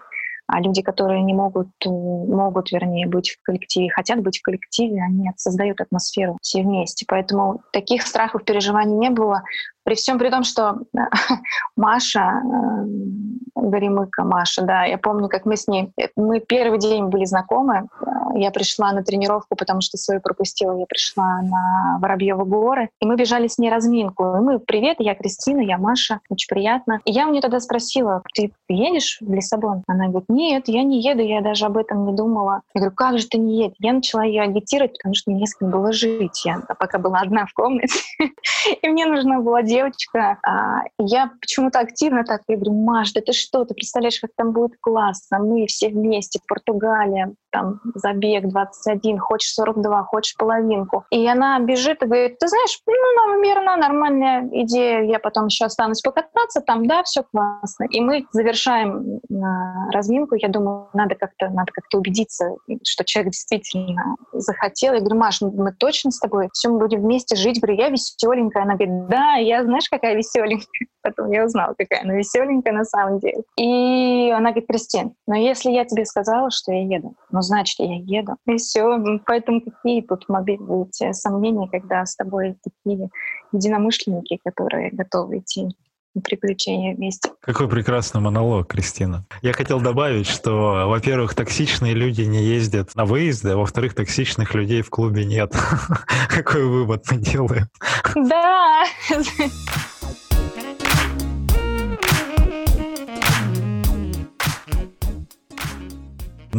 А 0.48 0.62
люди, 0.62 0.82
которые 0.82 1.22
не 1.24 1.34
могут, 1.34 1.68
э, 1.86 1.90
могут, 1.90 2.72
вернее, 2.72 3.06
быть 3.06 3.32
в 3.32 3.44
коллективе, 3.44 3.90
хотят 3.90 4.22
быть 4.22 4.40
в 4.40 4.42
коллективе, 4.42 5.04
они 5.04 5.30
создают 5.36 5.82
атмосферу 5.82 6.38
все 6.42 6.62
вместе. 6.62 7.06
Поэтому 7.06 7.62
таких 7.74 8.04
страхов, 8.04 8.46
переживаний 8.46 8.96
не 8.96 9.10
было. 9.10 9.44
При 9.88 9.96
всем 9.96 10.20
при 10.20 10.30
том, 10.30 10.44
что 10.44 10.80
Маша, 11.78 12.44
э, 12.44 12.86
Горемыка 13.56 14.26
Маша, 14.26 14.62
да, 14.64 14.84
я 14.84 14.98
помню, 14.98 15.30
как 15.30 15.46
мы 15.46 15.56
с 15.56 15.66
ней, 15.66 15.94
мы 16.18 16.42
первый 16.42 16.78
день 16.78 17.06
были 17.06 17.24
знакомы, 17.24 17.88
э, 18.02 18.06
я 18.36 18.52
пришла 18.52 18.92
на 18.92 19.02
тренировку, 19.02 19.56
потому 19.56 19.80
что 19.80 19.98
свою 19.98 20.20
пропустила, 20.20 20.78
я 20.78 20.86
пришла 20.86 21.42
на 21.42 22.00
Воробьевы 22.02 22.44
горы, 22.44 22.90
и 23.00 23.06
мы 23.06 23.16
бежали 23.16 23.48
с 23.48 23.58
ней 23.58 23.70
разминку. 23.70 24.24
И 24.36 24.40
мы, 24.42 24.60
привет, 24.60 24.98
я 25.00 25.16
Кристина, 25.16 25.62
я 25.62 25.78
Маша, 25.78 26.20
очень 26.30 26.48
приятно. 26.50 27.00
И 27.06 27.12
я 27.12 27.28
у 27.28 27.32
нее 27.32 27.42
тогда 27.42 27.60
спросила, 27.60 28.22
ты 28.34 28.52
едешь 28.68 29.20
в 29.22 29.34
Лиссабон? 29.34 29.84
Она 29.88 30.08
говорит, 30.08 30.30
нет, 30.30 30.64
я 30.68 30.84
не 30.84 31.02
еду, 31.02 31.22
я 31.22 31.42
даже 31.42 31.66
об 31.66 31.78
этом 31.78 32.06
не 32.06 32.14
думала. 32.14 32.62
Я 32.74 32.82
говорю, 32.82 32.96
как 32.96 33.20
же 33.20 33.28
ты 33.28 33.38
не 33.38 33.64
едешь? 33.64 33.78
Я 33.80 33.94
начала 33.94 34.24
ее 34.24 34.42
агитировать, 34.42 34.98
потому 34.98 35.16
что 35.16 35.32
мне 35.32 35.42
не 35.42 35.48
с 35.48 35.56
кем 35.56 35.70
было 35.70 35.92
жить. 35.92 36.46
Я 36.46 36.62
пока 36.78 37.00
была 37.00 37.20
одна 37.22 37.46
в 37.46 37.54
комнате, 37.54 38.00
и 38.82 38.90
мне 38.90 39.06
нужна 39.06 39.40
была 39.40 39.64
девушка, 39.64 39.77
девочка. 39.78 40.38
А, 40.44 40.82
я 41.00 41.32
почему-то 41.40 41.80
активно 41.80 42.24
так, 42.24 42.42
я 42.48 42.56
говорю, 42.56 42.74
Маш, 42.74 43.14
да 43.14 43.22
ты 43.22 43.34
что, 43.34 43.66
ты 43.66 43.74
представляешь, 43.74 44.20
как 44.20 44.32
там 44.36 44.52
будет 44.52 44.78
классно, 44.80 45.40
мы 45.40 45.66
все 45.68 45.90
вместе, 45.90 46.40
Португалия, 46.48 47.34
там 47.52 47.80
забег 47.96 48.48
21, 48.48 49.20
хочешь 49.20 49.54
42, 49.54 50.04
хочешь 50.04 50.36
половинку. 50.38 51.06
И 51.12 51.28
она 51.28 51.60
бежит 51.60 52.04
и 52.04 52.06
говорит, 52.06 52.40
ты 52.40 52.48
знаешь, 52.48 52.80
ну, 52.86 53.34
наверное, 53.34 53.78
нормальная 53.78 54.48
идея, 54.64 55.04
я 55.04 55.20
потом 55.20 55.48
еще 55.48 55.66
останусь 55.66 56.02
покататься 56.02 56.62
там, 56.62 56.88
да, 56.88 57.04
все 57.04 57.24
классно. 57.24 57.86
И 57.90 58.02
мы 58.02 58.26
завершаем 58.32 59.20
разминку, 59.92 60.36
я 60.36 60.50
думаю, 60.50 60.90
надо 60.94 61.16
как-то 61.16 61.50
надо 61.50 61.72
как-то 61.72 61.98
убедиться, 61.98 62.56
что 62.84 63.04
человек 63.06 63.34
действительно 63.34 64.16
захотел. 64.34 64.94
Я 64.94 65.00
говорю, 65.00 65.20
Маш, 65.20 65.42
мы 65.42 65.72
точно 65.74 66.12
с 66.12 66.20
тобой, 66.20 66.50
все, 66.54 66.70
мы 66.70 66.80
будем 66.80 67.02
вместе 67.02 67.36
жить. 67.36 67.60
Говорю, 67.60 67.78
я 67.78 67.90
веселенькая. 67.90 68.64
Она 68.64 68.76
говорит, 68.76 69.08
да, 69.08 69.36
я, 69.36 69.64
знаешь, 69.68 69.90
какая 69.90 70.16
веселенькая. 70.16 70.68
Потом 71.02 71.32
я 71.32 71.46
узнала, 71.46 71.74
какая 71.78 72.02
она 72.02 72.16
веселенькая 72.16 72.74
на 72.74 72.84
самом 72.84 73.20
деле. 73.20 73.44
И 73.58 74.32
она 74.32 74.50
говорит, 74.50 74.68
Кристин, 74.68 75.14
но 75.28 75.36
если 75.36 75.72
я 75.72 75.86
тебе 75.86 76.06
сказала, 76.06 76.52
что 76.52 76.72
я 76.72 76.84
еду, 76.84 77.16
ну, 77.32 77.42
значит, 77.42 77.80
я 77.80 77.96
еду. 77.96 78.36
И 78.46 78.58
все. 78.58 79.00
Поэтому 79.26 79.62
какие 79.62 80.02
тут 80.02 80.28
могли 80.28 80.58
быть 80.58 81.02
сомнения, 81.12 81.68
когда 81.70 82.06
с 82.06 82.16
тобой 82.16 82.58
такие 82.64 83.10
единомышленники, 83.52 84.40
которые 84.44 84.92
готовы 84.92 85.40
идти 85.40 85.70
приключения 86.22 86.96
вместе. 86.96 87.32
Какой 87.42 87.68
прекрасный 87.68 88.22
монолог, 88.22 88.68
Кристина. 88.68 89.26
Я 89.42 89.54
хотел 89.54 89.80
добавить, 89.80 90.28
что, 90.28 90.88
во-первых, 90.88 91.34
токсичные 91.34 91.94
люди 91.94 92.22
не 92.22 92.44
ездят 92.44 92.96
на 92.96 93.06
выезды, 93.06 93.52
а 93.52 93.58
во-вторых, 93.58 93.96
токсичных 93.96 94.54
людей 94.54 94.82
в 94.82 94.90
клубе 94.90 95.26
нет. 95.26 95.54
Какой 96.30 96.66
вывод 96.66 97.06
мы 97.12 97.18
делаем? 97.18 97.68
Да. 98.16 98.84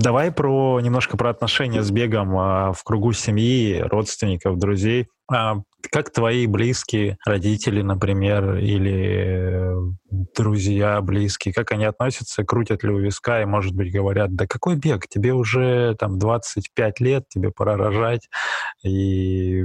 Давай 0.01 0.31
про 0.31 0.81
немножко 0.81 1.17
про 1.17 1.31
отношения 1.31 1.83
с 1.83 1.91
бегом 1.91 2.39
а, 2.39 2.73
в 2.73 2.85
кругу 2.85 3.13
семьи, 3.13 3.81
родственников, 3.81 4.57
друзей. 4.57 5.09
А, 5.31 5.57
как 5.91 6.13
твои 6.13 6.47
близкие, 6.47 7.19
родители, 7.25 7.83
например, 7.83 8.57
или 8.57 9.75
друзья 10.11 11.01
близкие, 11.01 11.55
как 11.55 11.73
они 11.73 11.85
относятся, 11.85 12.45
крутят 12.45 12.83
ли 12.83 12.91
у 12.91 12.99
виска 12.99 13.43
и, 13.43 13.47
может 13.47 13.75
быть, 13.75 13.93
говорят, 13.93 14.35
да 14.35 14.47
какой 14.47 14.77
бег, 14.77 15.07
тебе 15.09 15.33
уже 15.33 15.95
там 15.99 16.19
25 16.19 17.01
лет, 17.01 17.29
тебе 17.29 17.51
пора 17.51 17.77
рожать 17.77 18.29
и 18.85 19.65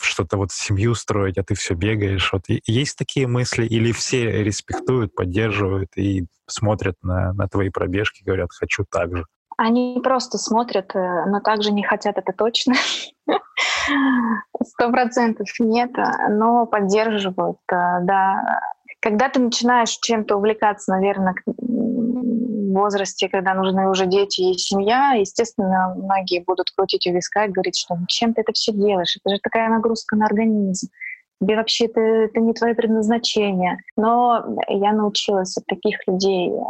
что-то 0.00 0.36
вот 0.36 0.52
семью 0.52 0.94
строить, 0.94 1.38
а 1.38 1.44
ты 1.44 1.54
все 1.54 1.74
бегаешь. 1.74 2.32
Вот 2.32 2.42
есть 2.48 2.98
такие 2.98 3.26
мысли 3.26 3.66
или 3.66 3.92
все 3.92 4.42
респектуют, 4.42 5.14
поддерживают 5.14 5.90
и 5.96 6.26
смотрят 6.46 6.96
на, 7.02 7.32
на 7.32 7.48
твои 7.48 7.70
пробежки, 7.70 8.22
говорят, 8.22 8.50
хочу 8.52 8.84
так 8.90 9.16
же? 9.16 9.24
Они 9.56 10.00
просто 10.02 10.38
смотрят, 10.38 10.94
э, 10.94 11.24
но 11.26 11.40
также 11.40 11.72
не 11.72 11.82
хотят, 11.82 12.18
это 12.18 12.32
точно. 12.32 12.74
Сто 14.62 14.90
процентов 14.90 15.48
нет, 15.60 15.92
но 16.30 16.66
поддерживают, 16.66 17.58
э, 17.70 18.00
да. 18.02 18.60
Когда 19.00 19.28
ты 19.28 19.38
начинаешь 19.38 19.90
чем-то 19.90 20.36
увлекаться, 20.36 20.92
наверное, 20.92 21.34
в 21.46 22.72
возрасте, 22.72 23.28
когда 23.28 23.54
нужны 23.54 23.88
уже 23.88 24.06
дети 24.06 24.40
и 24.40 24.58
семья, 24.58 25.12
естественно, 25.12 25.94
многие 25.96 26.42
будут 26.42 26.70
крутить 26.70 27.06
у 27.06 27.12
виска 27.12 27.44
и 27.44 27.50
говорить, 27.50 27.78
что 27.78 27.94
«Ну, 27.94 28.06
чем 28.08 28.34
ты 28.34 28.40
это 28.40 28.52
все 28.52 28.72
делаешь? 28.72 29.16
Это 29.22 29.34
же 29.34 29.40
такая 29.40 29.68
нагрузка 29.68 30.16
на 30.16 30.26
организм 30.26 30.88
тебе 31.40 31.56
вообще 31.56 31.86
это, 31.86 32.00
это 32.00 32.40
не 32.40 32.52
твое 32.52 32.74
предназначение. 32.74 33.78
Но 33.96 34.44
я 34.68 34.92
научилась 34.92 35.56
от 35.56 35.66
таких 35.66 35.98
людей 36.06 36.50
э, 36.50 36.60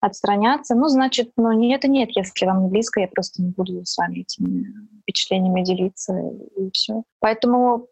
отстраняться. 0.00 0.74
Ну, 0.74 0.88
значит, 0.88 1.32
ну, 1.36 1.52
нет 1.52 1.84
нет, 1.84 2.10
если 2.14 2.46
вам 2.46 2.64
не 2.64 2.68
близко, 2.68 3.00
я 3.00 3.08
просто 3.08 3.42
не 3.42 3.50
буду 3.50 3.84
с 3.84 3.96
вами 3.98 4.20
этими 4.20 4.66
впечатлениями 5.02 5.62
делиться, 5.62 6.14
и 6.56 6.70
все. 6.72 7.02
Поэтому 7.20 7.88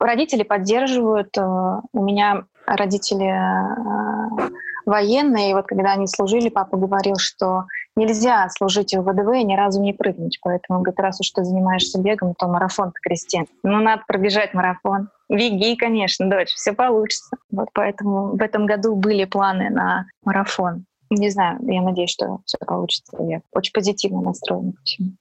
родители 0.00 0.42
поддерживают. 0.42 1.36
Э, 1.36 1.80
у 1.92 2.02
меня 2.02 2.44
родители 2.66 3.26
э, 3.26 4.50
военные, 4.86 5.50
и 5.50 5.54
вот 5.54 5.66
когда 5.66 5.92
они 5.92 6.06
служили, 6.06 6.48
папа 6.48 6.76
говорил, 6.76 7.16
что 7.16 7.64
нельзя 7.96 8.48
служить 8.50 8.94
в 8.94 9.02
ВДВ 9.02 9.34
и 9.34 9.44
ни 9.44 9.56
разу 9.56 9.80
не 9.80 9.92
прыгнуть. 9.92 10.38
Поэтому 10.42 10.80
говорит, 10.80 11.00
раз 11.00 11.20
уж 11.20 11.30
ты 11.30 11.44
занимаешься 11.44 12.00
бегом, 12.00 12.34
то 12.34 12.48
марафон 12.48 12.92
ты 12.92 13.00
крестин. 13.02 13.46
Ну, 13.62 13.78
надо 13.80 14.02
пробежать 14.06 14.54
марафон. 14.54 15.08
Беги, 15.28 15.76
конечно, 15.76 16.28
дочь, 16.28 16.52
все 16.54 16.72
получится. 16.72 17.36
Вот 17.50 17.68
поэтому 17.72 18.36
в 18.36 18.42
этом 18.42 18.66
году 18.66 18.94
были 18.96 19.24
планы 19.24 19.70
на 19.70 20.06
марафон. 20.24 20.86
Не 21.10 21.30
знаю, 21.30 21.58
я 21.62 21.82
надеюсь, 21.82 22.10
что 22.10 22.40
все 22.44 22.58
получится. 22.58 23.16
Я 23.20 23.40
очень 23.52 23.72
позитивно 23.72 24.22
настроена. 24.22 24.72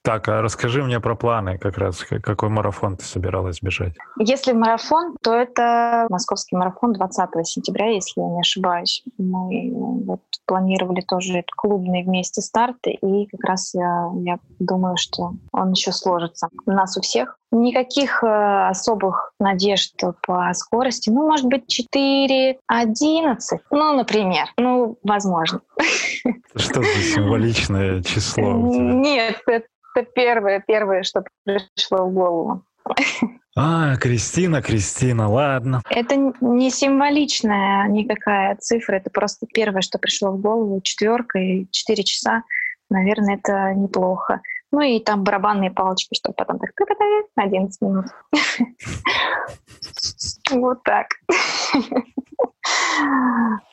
Так, 0.01 0.27
а 0.27 0.41
расскажи 0.41 0.83
мне 0.83 0.99
про 0.99 1.15
планы 1.15 1.57
как 1.57 1.77
раз. 1.77 2.03
Какой 2.03 2.49
марафон 2.49 2.97
ты 2.97 3.05
собиралась 3.05 3.61
бежать? 3.61 3.93
Если 4.17 4.53
марафон, 4.53 5.15
то 5.21 5.33
это 5.33 6.07
московский 6.09 6.55
марафон 6.55 6.93
20 6.93 7.29
сентября, 7.45 7.89
если 7.89 8.21
я 8.21 8.27
не 8.27 8.39
ошибаюсь. 8.39 9.03
Мы 9.17 9.71
вот 10.05 10.21
планировали 10.45 11.01
тоже 11.01 11.43
клубный 11.55 12.03
вместе 12.03 12.41
старт, 12.41 12.77
и 12.85 13.27
как 13.27 13.43
раз 13.43 13.73
я, 13.73 14.09
я 14.23 14.39
думаю, 14.59 14.97
что 14.97 15.33
он 15.51 15.71
еще 15.71 15.91
сложится. 15.91 16.49
У 16.65 16.71
нас 16.71 16.97
у 16.97 17.01
всех 17.01 17.37
Никаких 17.53 18.23
э, 18.23 18.67
особых 18.69 19.31
надежд 19.39 19.93
по 20.25 20.51
скорости. 20.53 21.11
Ну, 21.11 21.27
может 21.27 21.45
быть, 21.45 21.67
4, 21.67 22.57
11. 22.67 23.59
Ну, 23.69 23.95
например. 23.95 24.47
Ну, 24.57 24.97
возможно. 25.03 25.61
Что 26.55 26.81
за 26.81 27.01
символичное 27.13 28.01
число? 28.01 28.53
Нет, 28.53 29.39
это 29.47 29.65
первое, 30.15 30.63
первое, 30.65 31.03
что 31.03 31.23
пришло 31.45 32.07
в 32.07 32.13
голову. 32.13 32.63
А, 33.55 33.95
Кристина, 33.97 34.63
Кристина, 34.63 35.29
ладно. 35.29 35.83
Это 35.89 36.15
не 36.41 36.71
символичная 36.71 37.87
никакая 37.87 38.55
цифра, 38.55 38.95
это 38.95 39.11
просто 39.11 39.45
первое, 39.53 39.81
что 39.81 39.99
пришло 39.99 40.31
в 40.31 40.41
голову. 40.41 40.81
Четверка 40.81 41.37
и 41.37 41.67
четыре 41.69 42.03
часа. 42.03 42.43
Наверное, 42.89 43.35
это 43.35 43.73
неплохо. 43.73 44.41
Ну 44.73 44.81
и 44.81 44.99
там 44.99 45.23
барабанные 45.23 45.69
палочки, 45.69 46.15
чтобы 46.15 46.33
потом 46.33 46.57
так 46.57 46.71
11 47.35 47.81
минут. 47.81 48.05
Вот 50.51 50.83
так. 50.83 51.07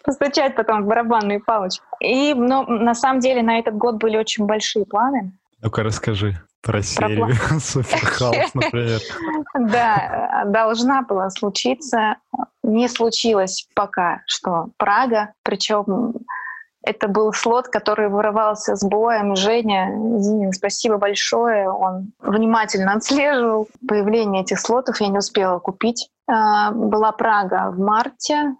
Постучать 0.05 0.55
потом 0.55 0.85
в 0.85 0.87
барабанные 0.87 1.41
палочки. 1.41 1.83
И 2.01 2.35
но, 2.35 2.63
на 2.65 2.95
самом 2.95 3.21
деле 3.21 3.43
на 3.43 3.59
этот 3.59 3.77
год 3.77 3.97
были 3.97 4.17
очень 4.17 4.47
большие 4.47 4.85
планы. 4.85 5.33
Ну-ка 5.63 5.83
расскажи 5.83 6.41
про 6.63 6.83
серию 6.83 7.35
Суперхаус, 7.61 8.55
например. 8.55 9.01
Да, 9.59 10.45
должна 10.47 11.03
была 11.03 11.31
случиться. 11.31 12.17
Не 12.63 12.89
случилось 12.89 13.67
пока 13.75 14.23
что 14.27 14.69
Прага. 14.77 15.33
Причем 15.43 16.15
это 16.83 17.09
был 17.09 17.33
слот, 17.33 17.69
который 17.69 18.09
вырывался 18.09 18.75
с 18.75 18.83
боем. 18.83 19.37
Женя, 19.37 19.91
Зинин, 20.19 20.53
спасибо 20.53 20.97
большое. 20.97 21.71
Он 21.71 22.13
внимательно 22.21 22.95
отслеживал 22.95 23.69
появление 23.87 24.43
этих 24.43 24.59
слотов. 24.61 25.01
Я 25.01 25.09
не 25.09 25.19
успела 25.19 25.59
купить. 25.59 26.09
А, 26.27 26.71
была 26.73 27.13
Прага 27.13 27.71
в 27.71 27.79
марте. 27.79 28.55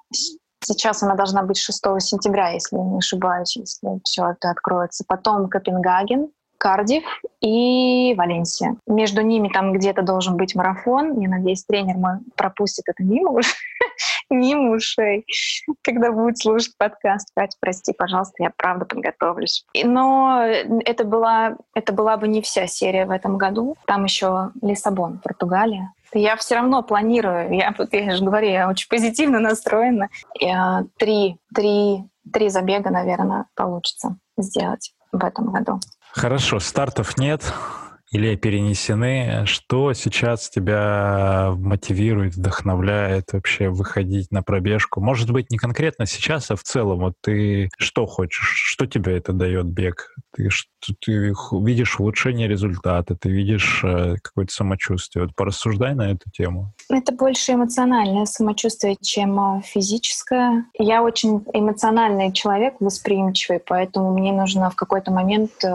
Сейчас 0.63 1.03
она 1.03 1.15
должна 1.15 1.43
быть 1.43 1.57
6 1.57 1.83
сентября, 2.01 2.51
если 2.51 2.77
не 2.77 2.99
ошибаюсь, 2.99 3.57
если 3.57 4.01
все 4.05 4.31
это 4.31 4.51
откроется. 4.51 5.05
Потом 5.09 5.49
Копенгаген, 5.49 6.29
Кардив 6.59 7.05
и 7.41 8.15
Валенсия. 8.19 8.77
Между 8.87 9.23
ними 9.23 9.49
там 9.49 9.73
где-то 9.73 10.03
должен 10.03 10.37
быть 10.37 10.55
марафон. 10.55 11.19
Я 11.19 11.29
надеюсь, 11.31 11.65
тренер 11.65 11.97
мой 11.97 12.19
пропустит 12.37 12.85
это 12.87 13.03
мимо 13.03 13.31
уже. 13.31 13.49
мимо 14.31 14.77
ушей, 14.77 15.25
когда 15.83 16.13
будет 16.13 16.39
слушать 16.39 16.75
подкаст. 16.79 17.29
Катя, 17.35 17.57
прости, 17.61 17.93
пожалуйста, 17.93 18.43
я 18.43 18.51
правда 18.57 18.85
подготовлюсь. 18.85 19.65
Но 19.75 20.43
это 20.85 21.05
была, 21.05 21.57
это 21.75 21.93
была 21.93 22.17
бы 22.17 22.29
не 22.29 22.43
вся 22.43 22.67
серия 22.67 23.07
в 23.07 23.11
этом 23.11 23.37
году. 23.39 23.77
Там 23.87 24.05
еще 24.05 24.51
Лиссабон, 24.63 25.19
Португалия. 25.19 25.93
Я 26.13 26.37
все 26.37 26.57
равно 26.57 26.83
планирую. 26.83 27.53
Я, 27.55 27.75
я 27.93 28.17
же 28.17 28.25
говорю, 28.25 28.49
я 28.49 28.69
очень 28.69 28.89
позитивно 28.89 29.41
настроена. 29.41 30.09
Я, 30.39 30.85
три, 30.99 31.37
три, 31.55 32.05
три 32.33 32.49
забега, 32.49 32.91
наверное, 32.91 33.47
получится 33.55 34.17
сделать 34.37 34.93
в 35.13 35.25
этом 35.25 35.53
году. 35.53 35.81
Хорошо, 36.13 36.59
стартов 36.59 37.17
нет 37.19 37.43
или 38.11 38.35
перенесены. 38.35 39.45
Что 39.47 39.93
сейчас 39.93 40.51
тебя 40.51 41.53
мотивирует, 41.57 42.35
вдохновляет 42.35 43.33
вообще 43.33 43.69
выходить 43.69 44.31
на 44.33 44.43
пробежку? 44.43 45.01
Может 45.01 45.31
быть, 45.31 45.51
не 45.51 45.59
конкретно 45.59 46.07
сейчас, 46.07 46.51
а 46.51 46.57
в 46.57 46.63
целом. 46.63 46.99
Вот 47.01 47.15
ты 47.21 47.71
что 47.79 48.07
хочешь? 48.07 48.53
Что 48.55 48.87
тебе 48.87 49.17
это 49.17 49.33
дает 49.33 49.67
бег? 49.67 50.15
Ты, 50.33 50.49
ты 51.01 51.35
видишь 51.53 51.99
улучшение 51.99 52.47
результата, 52.47 53.17
ты 53.17 53.31
видишь 53.31 53.83
э, 53.85 54.15
какое-то 54.23 54.53
самочувствие. 54.53 55.25
Вот 55.25 55.35
порассуждай 55.35 55.95
на 55.95 56.13
эту 56.13 56.31
тему. 56.31 56.73
Это 56.89 57.13
больше 57.13 57.53
эмоциональное 57.53 58.27
самочувствие, 58.27 58.97
чем 59.01 59.59
э, 59.59 59.63
физическое. 59.63 60.67
Я 60.79 61.03
очень 61.03 61.45
эмоциональный 61.53 62.33
человек, 62.33 62.75
восприимчивый, 62.79 63.61
поэтому 63.61 64.13
мне 64.13 64.33
нужно 64.33 64.71
в 64.71 64.77
какой-то 64.77 65.11
момент 65.11 65.51
э, 65.65 65.69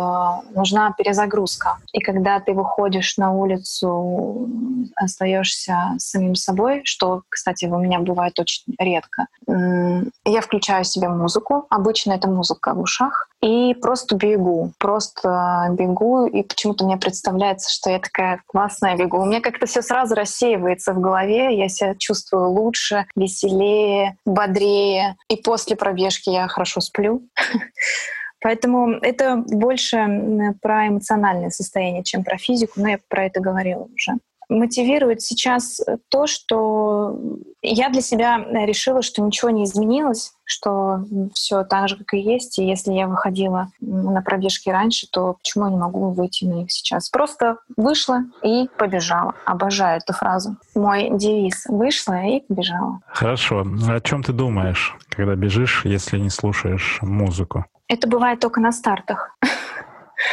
нужна 0.56 0.94
перезагрузка. 0.98 1.78
И 1.92 2.00
когда 2.00 2.40
ты 2.40 2.54
выходишь 2.54 3.18
на 3.18 3.34
улицу, 3.34 4.50
остаешься 4.96 5.96
самим 5.98 6.36
собой, 6.36 6.82
что, 6.86 7.24
кстати, 7.28 7.66
у 7.66 7.80
меня 7.80 8.00
бывает 8.00 8.40
очень 8.40 8.64
редко, 8.80 9.28
я 9.48 10.42
включаю 10.42 10.84
себе 10.84 11.10
музыку. 11.10 11.66
Обычно 11.70 12.14
это 12.14 12.28
музыка 12.28 12.74
в 12.74 12.80
ушах 12.80 13.30
и 13.42 13.76
просто 13.76 14.16
бегу. 14.16 14.45
Просто 14.78 15.68
бегу, 15.72 16.26
и 16.26 16.44
почему-то 16.44 16.86
мне 16.86 16.98
представляется, 16.98 17.72
что 17.72 17.90
я 17.90 18.00
такая 18.00 18.42
классная 18.46 18.96
бегу. 18.96 19.20
У 19.20 19.26
меня 19.26 19.42
как-то 19.42 19.66
все 19.66 19.82
сразу 19.82 20.16
рассеивается 20.16 20.94
в 20.94 21.00
голове, 21.00 21.58
я 21.58 21.70
себя 21.70 21.96
чувствую 21.96 22.50
лучше, 22.50 23.06
веселее, 23.16 24.18
бодрее. 24.26 25.16
И 25.30 25.36
после 25.36 25.76
пробежки 25.76 26.30
я 26.30 26.48
хорошо 26.48 26.82
сплю. 26.82 27.22
Поэтому 28.42 28.92
это 28.92 29.38
больше 29.38 30.54
про 30.62 30.88
эмоциональное 30.88 31.50
состояние, 31.50 32.04
чем 32.04 32.24
про 32.24 32.38
физику, 32.38 32.74
но 32.76 32.90
я 32.90 33.00
про 33.10 33.26
это 33.26 33.40
говорила 33.40 33.88
уже 33.94 34.14
мотивирует 34.50 35.22
сейчас 35.22 35.82
то, 36.10 36.28
что 36.28 37.20
я 37.62 37.90
для 37.90 38.02
себя 38.02 38.38
решила, 38.66 39.02
что 39.02 39.22
ничего 39.22 39.50
не 39.50 39.64
изменилось, 39.64 40.34
что 40.44 41.04
все 41.34 41.64
так 41.64 41.90
же, 41.90 41.98
как 41.98 42.14
и 42.14 42.20
есть. 42.20 42.60
И 42.60 42.66
если 42.66 42.94
я 42.94 43.08
выходила 43.08 43.70
на 43.82 44.22
пробежки 44.22 44.70
раньше, 44.70 45.08
то 45.12 45.34
почему 45.34 45.66
я 45.66 45.72
не 45.72 45.78
могу 45.78 46.12
выйти 46.12 46.46
на 46.46 46.54
них 46.54 46.72
сейчас? 46.72 47.10
Просто 47.10 47.58
вышла 47.76 48.22
и 48.44 48.68
побежала. 48.78 49.34
Обожаю 49.46 49.98
эту 49.98 50.14
фразу. 50.14 50.58
Мой 50.76 51.10
девиз— 51.12 51.66
вышла 51.68 52.24
и 52.24 52.42
побежала. 52.42 53.00
Хорошо. 53.08 53.66
О 53.88 54.00
чем 54.02 54.24
ты 54.24 54.34
думаешь, 54.34 54.96
когда 55.10 55.36
бежишь, 55.36 55.84
если 55.86 56.20
не 56.20 56.30
слушаешь 56.30 57.00
музыку? 57.02 57.66
Это 57.88 58.08
бывает 58.08 58.40
только 58.40 58.60
на 58.62 58.72
стартах. 58.72 59.38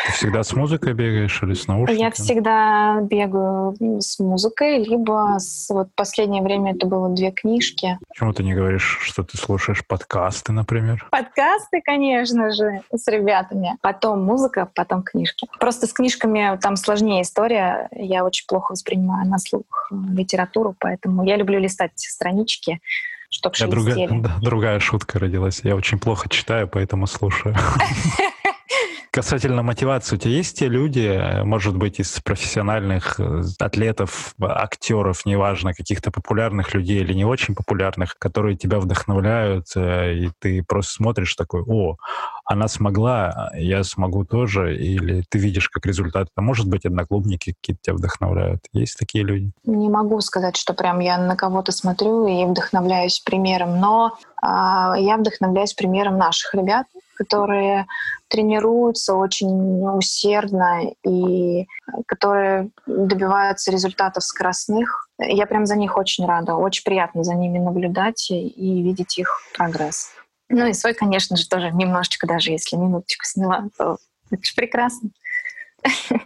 Ты 0.06 0.12
всегда 0.12 0.42
с 0.42 0.52
музыкой 0.54 0.94
бегаешь 0.94 1.42
или 1.42 1.54
с 1.54 1.66
наушниками? 1.66 2.02
Я 2.02 2.10
всегда 2.10 3.00
бегаю 3.02 3.76
с 4.00 4.18
музыкой, 4.18 4.84
либо 4.84 5.36
с, 5.38 5.68
вот 5.70 5.88
последнее 5.94 6.42
время 6.42 6.74
это 6.74 6.86
было 6.86 7.08
две 7.08 7.30
книжки. 7.30 7.98
Почему 8.08 8.32
ты 8.32 8.42
не 8.42 8.54
говоришь, 8.54 8.98
что 9.02 9.22
ты 9.22 9.36
слушаешь 9.36 9.86
подкасты, 9.86 10.52
например? 10.52 11.06
Подкасты, 11.10 11.80
конечно 11.84 12.52
же, 12.52 12.82
с 12.92 13.06
ребятами. 13.08 13.76
Потом 13.80 14.24
музыка, 14.24 14.68
потом 14.74 15.02
книжки. 15.02 15.46
Просто 15.60 15.86
с 15.86 15.92
книжками 15.92 16.58
там 16.60 16.76
сложнее 16.76 17.22
история. 17.22 17.88
Я 17.92 18.24
очень 18.24 18.46
плохо 18.46 18.72
воспринимаю 18.72 19.28
на 19.28 19.38
слух 19.38 19.90
литературу, 19.90 20.74
поэтому 20.78 21.24
я 21.24 21.36
люблю 21.36 21.58
листать 21.58 21.92
странички, 21.96 22.80
чтобы 23.30 23.56
другая, 23.68 24.08
да, 24.10 24.36
другая 24.40 24.80
шутка 24.80 25.18
родилась. 25.18 25.60
Я 25.62 25.76
очень 25.76 25.98
плохо 25.98 26.28
читаю, 26.28 26.68
поэтому 26.68 27.06
слушаю. 27.06 27.54
Касательно 29.14 29.62
мотивации, 29.62 30.16
у 30.16 30.18
тебя 30.18 30.32
есть 30.32 30.58
те 30.58 30.68
люди, 30.68 31.42
может 31.44 31.76
быть, 31.76 32.00
из 32.00 32.18
профессиональных 32.20 33.20
э, 33.20 33.42
атлетов, 33.58 34.34
актеров, 34.40 35.26
неважно, 35.26 35.74
каких-то 35.74 36.10
популярных 36.10 36.72
людей 36.72 37.00
или 37.00 37.12
не 37.12 37.26
очень 37.26 37.54
популярных, 37.54 38.16
которые 38.18 38.56
тебя 38.56 38.80
вдохновляют, 38.80 39.66
э, 39.76 40.14
и 40.14 40.30
ты 40.38 40.64
просто 40.66 40.94
смотришь 40.94 41.34
такой, 41.34 41.62
о, 41.66 41.96
она 42.46 42.68
смогла, 42.68 43.50
я 43.54 43.84
смогу 43.84 44.24
тоже, 44.24 44.74
или 44.78 45.22
ты 45.28 45.38
видишь 45.38 45.68
как 45.68 45.84
результат. 45.84 46.28
Это 46.32 46.40
может 46.40 46.66
быть 46.66 46.86
одноклубники 46.86 47.52
какие-то 47.52 47.82
тебя 47.82 47.96
вдохновляют. 47.96 48.64
Есть 48.72 48.98
такие 48.98 49.24
люди? 49.24 49.50
Не 49.66 49.90
могу 49.90 50.22
сказать, 50.22 50.56
что 50.56 50.72
прям 50.72 51.00
я 51.00 51.18
на 51.18 51.36
кого-то 51.36 51.70
смотрю 51.70 52.26
и 52.28 52.46
вдохновляюсь 52.46 53.20
примером, 53.20 53.78
но 53.78 54.16
э, 54.42 54.46
я 54.46 55.18
вдохновляюсь 55.18 55.74
примером 55.74 56.16
наших 56.16 56.54
ребят, 56.54 56.86
которые 57.16 57.86
тренируются 58.28 59.14
очень 59.14 59.86
усердно 59.86 60.92
и 61.06 61.66
которые 62.06 62.70
добиваются 62.86 63.70
результатов 63.70 64.24
скоростных. 64.24 65.08
Я 65.18 65.46
прям 65.46 65.66
за 65.66 65.76
них 65.76 65.96
очень 65.96 66.26
рада. 66.26 66.54
Очень 66.54 66.84
приятно 66.84 67.24
за 67.24 67.34
ними 67.34 67.58
наблюдать 67.58 68.30
и 68.30 68.82
видеть 68.82 69.18
их 69.18 69.28
прогресс. 69.56 70.10
Ну 70.48 70.66
и 70.66 70.72
свой, 70.72 70.94
конечно 70.94 71.36
же, 71.36 71.48
тоже 71.48 71.70
немножечко, 71.70 72.26
даже 72.26 72.50
если 72.50 72.76
минуточку 72.76 73.24
сняла, 73.24 73.68
то 73.78 73.96
это 74.30 74.42
же 74.42 74.54
прекрасно. 74.54 75.10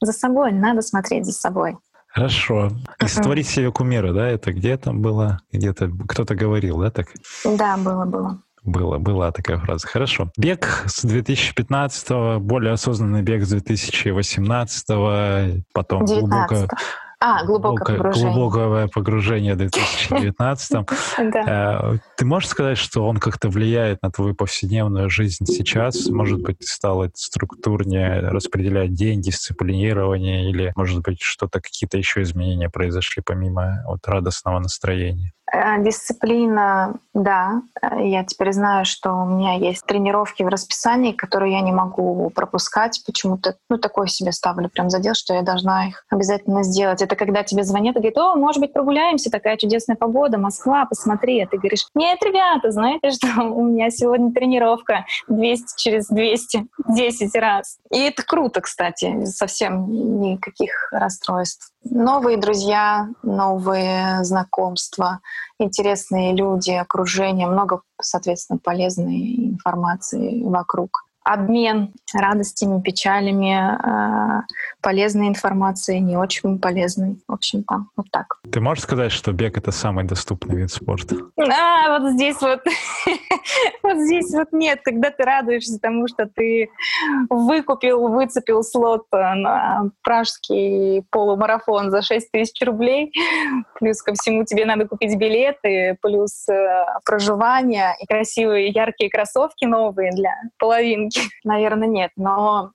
За 0.00 0.12
собой, 0.12 0.50
надо 0.50 0.82
смотреть 0.82 1.26
за 1.26 1.32
собой. 1.32 1.76
Хорошо. 2.08 2.70
И 3.00 3.06
створить 3.06 3.48
себе 3.48 3.70
кумира, 3.70 4.12
да, 4.12 4.28
это 4.28 4.52
где 4.52 4.76
там 4.76 5.00
было? 5.00 5.40
Где-то 5.52 5.90
кто-то 6.08 6.34
говорил, 6.34 6.78
да, 6.78 6.90
так? 6.90 7.06
Да, 7.44 7.76
было, 7.76 8.04
было. 8.04 8.42
Было, 8.64 8.98
была 8.98 9.32
такая 9.32 9.58
фраза. 9.58 9.86
Хорошо. 9.86 10.30
Бег 10.36 10.84
с 10.86 11.02
2015 11.04 12.40
более 12.40 12.72
осознанный 12.72 13.22
бег 13.22 13.44
с 13.44 13.48
2018 13.48 14.86
потом 15.72 16.04
19 16.04 16.58
глубоко... 16.58 16.76
А, 17.24 17.44
глубокое 17.44 17.96
погружение. 17.96 18.32
Глубокое 18.32 18.88
погружение 18.88 19.54
в 19.54 19.58
2019. 19.58 20.72
Э, 21.46 21.98
ты 22.16 22.24
можешь 22.24 22.48
сказать, 22.48 22.78
что 22.78 23.06
он 23.06 23.18
как-то 23.18 23.48
влияет 23.48 24.02
на 24.02 24.10
твою 24.10 24.34
повседневную 24.34 25.08
жизнь 25.08 25.46
сейчас? 25.46 26.06
Может 26.08 26.42
быть, 26.42 26.58
ты 26.58 26.66
стала 26.66 27.10
структурнее 27.14 28.20
распределять 28.20 28.94
день, 28.94 29.20
дисциплинирование, 29.20 30.50
или, 30.50 30.72
может 30.74 31.02
быть, 31.02 31.20
что-то, 31.20 31.60
какие-то 31.60 31.96
еще 31.96 32.22
изменения 32.22 32.68
произошли 32.68 33.22
помимо 33.24 33.84
вот 33.86 34.00
радостного 34.06 34.58
настроения? 34.58 35.32
Э, 35.52 35.82
дисциплина, 35.82 36.94
да. 37.12 37.62
Я 37.98 38.24
теперь 38.24 38.52
знаю, 38.52 38.86
что 38.86 39.12
у 39.12 39.26
меня 39.26 39.54
есть 39.54 39.84
тренировки 39.84 40.42
в 40.42 40.48
расписании, 40.48 41.12
которые 41.12 41.52
я 41.52 41.60
не 41.60 41.72
могу 41.72 42.30
пропускать. 42.30 43.02
Почему-то, 43.04 43.56
ну, 43.68 43.76
такое 43.76 44.06
себе 44.06 44.32
ставлю 44.32 44.70
прям 44.70 44.88
задел, 44.88 45.14
что 45.14 45.34
я 45.34 45.42
должна 45.42 45.88
их 45.88 46.06
обязательно 46.08 46.62
сделать. 46.62 47.02
Это 47.02 47.16
когда 47.16 47.42
тебе 47.42 47.64
звонят 47.64 47.96
и 47.96 47.98
говорят, 47.98 48.16
о, 48.16 48.34
может 48.36 48.60
быть, 48.60 48.72
прогуляемся, 48.72 49.30
такая 49.30 49.58
чудесная 49.58 49.96
погода, 49.96 50.38
Москва, 50.38 50.86
посмотри. 50.86 51.40
А 51.42 51.46
ты 51.46 51.58
говоришь, 51.58 51.86
нет, 51.94 52.18
ребята, 52.22 52.70
знаете, 52.70 53.10
что 53.10 53.42
у 53.42 53.64
меня 53.64 53.90
сегодня 53.90 54.32
тренировка 54.32 55.04
200 55.28 55.82
через 55.82 56.06
200, 56.06 56.66
10 56.88 57.34
раз. 57.36 57.78
И 57.90 57.98
это 57.98 58.22
круто, 58.22 58.62
кстати, 58.62 59.26
совсем 59.26 60.20
никаких 60.20 60.88
расстройств. 60.92 61.71
Новые 61.84 62.36
друзья, 62.36 63.08
новые 63.22 64.22
знакомства, 64.24 65.20
интересные 65.58 66.34
люди, 66.34 66.70
окружение, 66.70 67.48
много, 67.48 67.82
соответственно, 68.00 68.58
полезной 68.62 69.50
информации 69.50 70.42
вокруг 70.42 71.04
обмен 71.24 71.92
радостями, 72.14 72.80
печалями, 72.80 74.38
э, 74.38 74.42
полезной 74.80 75.28
информацией, 75.28 76.00
не 76.00 76.16
очень 76.16 76.58
полезной. 76.58 77.16
В 77.28 77.32
общем-то, 77.32 77.86
вот 77.96 78.06
так. 78.10 78.38
Ты 78.50 78.60
можешь 78.60 78.84
сказать, 78.84 79.12
что 79.12 79.32
бег— 79.32 79.56
это 79.58 79.70
самый 79.70 80.04
доступный 80.04 80.56
вид 80.56 80.70
спорта? 80.70 81.16
А, 81.38 81.98
вот 81.98 82.12
здесь 82.12 82.40
вот, 82.40 82.60
вот 83.82 83.96
здесь 83.98 84.32
вот 84.32 84.48
нет. 84.52 84.80
Когда 84.82 85.10
ты 85.10 85.22
радуешься 85.24 85.78
тому, 85.78 86.08
что 86.08 86.26
ты 86.26 86.68
выкупил, 87.30 88.08
выцепил 88.08 88.62
слот 88.62 89.06
на 89.12 89.90
пражский 90.02 91.04
полумарафон 91.10 91.90
за 91.90 92.02
6 92.02 92.30
тысяч 92.30 92.60
рублей, 92.62 93.12
плюс 93.78 94.02
ко 94.02 94.12
всему 94.14 94.44
тебе 94.44 94.64
надо 94.64 94.86
купить 94.86 95.16
билеты, 95.16 95.96
плюс 96.02 96.48
э, 96.48 96.84
проживание 97.04 97.94
и 98.00 98.06
красивые 98.06 98.68
яркие 98.68 99.10
кроссовки 99.10 99.64
новые 99.64 100.12
для 100.12 100.34
половинки, 100.58 101.11
деньги? 101.12 101.28
Наверное, 101.44 101.88
нет. 101.88 102.10
Но 102.16 102.70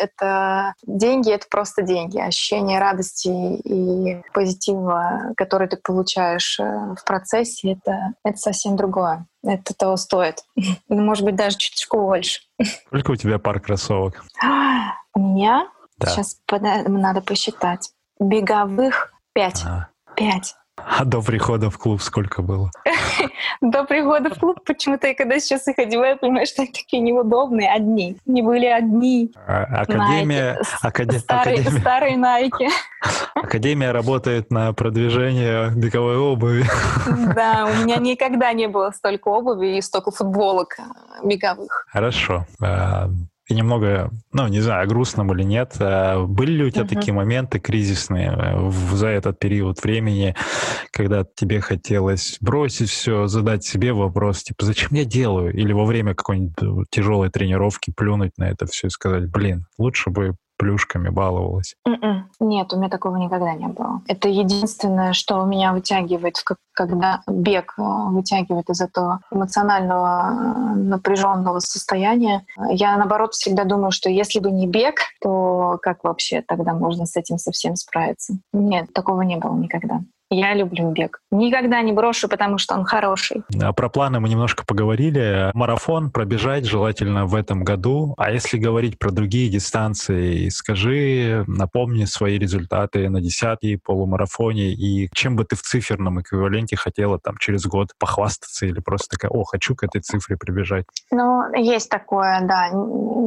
это 0.00 0.74
деньги— 0.86 1.30
это 1.32 1.46
просто 1.50 1.82
деньги. 1.82 2.18
Ощущение 2.18 2.78
радости 2.78 3.28
и 3.28 4.22
позитива, 4.32 5.32
который 5.36 5.68
ты 5.68 5.76
получаешь 5.76 6.58
э, 6.58 6.94
в 6.98 7.04
процессе, 7.04 7.72
это, 7.72 8.14
это 8.24 8.36
совсем 8.36 8.76
другое. 8.76 9.26
Это 9.42 9.74
того 9.74 9.96
стоит. 9.96 10.44
Ну, 10.88 11.02
может 11.02 11.24
быть, 11.24 11.36
даже 11.36 11.56
чуточку 11.56 11.98
больше. 11.98 12.40
Сколько 12.86 13.12
у 13.12 13.16
тебя 13.16 13.38
пар 13.38 13.60
кроссовок? 13.60 14.24
У 15.14 15.20
меня? 15.20 15.68
Да. 15.98 16.08
Сейчас 16.08 16.38
надо 16.48 17.20
посчитать. 17.20 17.90
Беговых 18.18 19.12
пять. 19.32 19.62
А. 19.64 19.88
Пять. 20.16 20.54
А 20.86 21.04
до 21.04 21.22
прихода 21.22 21.70
в 21.70 21.78
клуб 21.78 22.02
сколько 22.02 22.42
было? 22.42 22.70
До 23.60 23.84
прихода 23.84 24.30
в 24.30 24.38
клуб 24.38 24.60
почему-то 24.64 25.06
я 25.06 25.14
когда 25.14 25.38
сейчас 25.38 25.68
их 25.68 25.78
одеваю, 25.78 26.18
понимаю, 26.18 26.46
что 26.46 26.62
они 26.62 26.72
такие 26.72 27.02
неудобные, 27.02 27.70
одни. 27.70 28.16
Не 28.26 28.42
были 28.42 28.66
одни. 28.66 29.32
А, 29.46 29.64
академия... 29.82 30.60
Акаде... 30.82 31.18
Старые, 31.18 31.60
Академия... 31.60 31.80
старые 31.80 32.16
Найки. 32.16 32.68
Академия 33.34 33.92
работает 33.92 34.50
на 34.50 34.72
продвижение 34.72 35.70
беговой 35.74 36.16
обуви. 36.16 36.64
Да, 37.34 37.66
у 37.66 37.82
меня 37.82 37.96
никогда 37.96 38.52
не 38.52 38.68
было 38.68 38.90
столько 38.90 39.28
обуви 39.28 39.76
и 39.76 39.82
столько 39.82 40.10
футболок 40.10 40.76
беговых. 41.22 41.86
Хорошо. 41.88 42.46
И 43.50 43.54
немного, 43.54 44.12
ну, 44.32 44.46
не 44.46 44.60
знаю, 44.60 44.88
грустным 44.88 45.32
или 45.32 45.42
нет. 45.42 45.74
А 45.80 46.24
были 46.24 46.52
ли 46.52 46.64
у 46.66 46.70
тебя 46.70 46.84
uh-huh. 46.84 46.94
такие 46.94 47.12
моменты 47.12 47.58
кризисные 47.58 48.30
э, 48.30 48.70
за 48.92 49.08
этот 49.08 49.40
период 49.40 49.82
времени, 49.82 50.36
когда 50.92 51.24
тебе 51.34 51.60
хотелось 51.60 52.38
бросить 52.40 52.90
все, 52.90 53.26
задать 53.26 53.64
себе 53.64 53.92
вопрос, 53.92 54.44
типа, 54.44 54.64
зачем 54.64 54.90
я 54.92 55.04
делаю? 55.04 55.52
Или 55.52 55.72
во 55.72 55.84
время 55.84 56.14
какой-нибудь 56.14 56.62
э, 56.62 56.84
тяжелой 56.90 57.30
тренировки 57.30 57.92
плюнуть 57.94 58.38
на 58.38 58.48
это 58.48 58.66
все 58.66 58.86
и 58.86 58.90
сказать, 58.90 59.28
блин, 59.28 59.66
лучше 59.78 60.10
бы 60.10 60.36
плюшками 60.60 61.08
баловалась? 61.08 61.74
Mm-mm. 61.88 61.98
М-м. 62.02 62.30
Нет, 62.38 62.72
у 62.72 62.76
меня 62.76 62.90
такого 62.90 63.16
никогда 63.16 63.54
не 63.54 63.66
было. 63.66 64.02
Это 64.06 64.28
единственное, 64.28 65.14
что 65.14 65.42
меня 65.46 65.72
вытягивает, 65.72 66.36
когда 66.72 67.22
бег 67.26 67.74
э, 67.78 67.82
вытягивает 67.82 68.68
из 68.68 68.82
этого 68.82 69.20
эмоционального 69.30 70.30
э, 70.30 70.74
напряженного 70.74 71.60
состояния. 71.60 72.44
Я, 72.70 72.96
наоборот, 72.98 73.32
всегда 73.32 73.64
думаю, 73.64 73.90
что 73.90 74.10
если 74.10 74.38
бы 74.38 74.50
не 74.50 74.66
бег, 74.66 75.00
то 75.22 75.78
как 75.82 76.04
вообще 76.04 76.42
тогда 76.46 76.74
можно 76.74 77.06
с 77.06 77.16
этим 77.16 77.38
совсем 77.38 77.74
справиться? 77.76 78.34
Нет, 78.52 78.92
такого 78.92 79.22
не 79.22 79.36
было 79.36 79.56
никогда. 79.56 80.00
Я 80.32 80.54
люблю 80.54 80.92
бег. 80.92 81.20
Никогда 81.32 81.82
не 81.82 81.92
брошу, 81.92 82.28
потому 82.28 82.56
что 82.58 82.76
он 82.76 82.84
хороший. 82.84 83.42
А 83.60 83.72
про 83.72 83.88
планы 83.88 84.20
мы 84.20 84.28
немножко 84.28 84.64
поговорили. 84.64 85.50
Марафон 85.54 86.12
пробежать 86.12 86.66
желательно 86.66 87.26
в 87.26 87.34
этом 87.34 87.64
году. 87.64 88.14
А 88.16 88.30
если 88.30 88.56
говорить 88.56 88.96
про 88.96 89.10
другие 89.10 89.50
дистанции, 89.50 90.48
скажи, 90.50 91.44
напомни 91.48 92.04
свои 92.04 92.38
результаты 92.38 93.08
на 93.08 93.20
десятке, 93.20 93.80
полумарафоне 93.84 94.72
и 94.72 95.08
чем 95.12 95.34
бы 95.34 95.44
ты 95.44 95.56
в 95.56 95.62
циферном 95.62 96.20
эквиваленте 96.20 96.76
хотела 96.76 97.18
там 97.18 97.36
через 97.36 97.66
год 97.66 97.88
похвастаться 97.98 98.66
или 98.66 98.78
просто 98.78 99.16
такая, 99.16 99.32
о, 99.32 99.42
хочу 99.42 99.74
к 99.74 99.82
этой 99.82 100.00
цифре 100.00 100.36
прибежать. 100.36 100.84
Ну, 101.10 101.52
есть 101.56 101.88
такое, 101.88 102.40
да, 102.42 102.70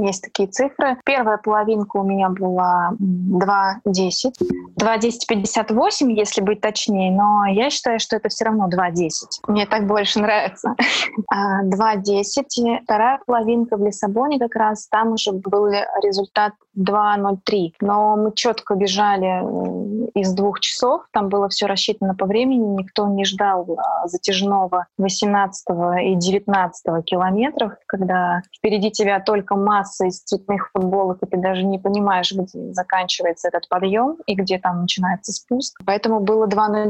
есть 0.06 0.24
такие 0.24 0.48
цифры. 0.48 0.98
Первая 1.04 1.38
половинка 1.38 1.98
у 1.98 2.04
меня 2.04 2.30
была 2.30 2.94
2.10. 2.98 4.32
2.10.58, 4.80 6.12
если 6.12 6.42
быть 6.42 6.62
точнее 6.62 6.92
точнее, 6.93 7.12
но 7.12 7.45
я 7.45 7.69
считаю, 7.69 7.99
что 7.99 8.15
это 8.15 8.29
все 8.29 8.45
равно 8.45 8.69
2.10. 8.69 9.10
Мне 9.47 9.65
так 9.65 9.88
больше 9.88 10.19
нравится. 10.19 10.75
2.10. 11.34 12.43
А, 12.73 12.84
Вторая 12.84 13.19
половинка 13.25 13.77
в 13.77 13.86
Лиссабоне 13.86 14.39
как 14.39 14.56
раз, 14.56 14.88
там 14.88 15.13
уже 15.13 15.32
был 15.32 15.67
результат 16.01 16.53
2.03. 16.77 17.73
Но 17.82 18.15
мы 18.15 18.34
четко 18.36 18.75
бежали 18.75 19.43
из 20.17 20.34
двух 20.34 20.60
часов, 20.60 21.03
там 21.12 21.29
было 21.29 21.49
все 21.49 21.65
рассчитано 21.65 22.15
по 22.15 22.25
времени, 22.25 22.82
никто 22.82 23.08
не 23.08 23.25
ждал 23.25 23.67
а, 23.77 24.08
затяжного 24.08 24.88
18 24.97 25.65
и 26.03 26.15
19 26.15 27.06
километров, 27.06 27.73
когда 27.88 28.41
впереди 28.56 28.91
тебя 28.91 29.19
только 29.19 29.56
масса 29.56 30.06
из 30.06 30.21
цветных 30.21 30.69
футболок, 30.73 31.19
и 31.21 31.25
ты 31.25 31.38
даже 31.38 31.63
не 31.63 31.79
понимаешь, 31.79 32.32
где 32.32 32.73
заканчивается 32.73 33.47
этот 33.47 33.67
подъем 33.69 34.17
и 34.25 34.36
где 34.36 34.60
там 34.60 34.82
начинается 34.82 35.32
спуск. 35.32 35.79
Поэтому 35.86 36.19
было 36.19 36.47
2.03 36.47 36.83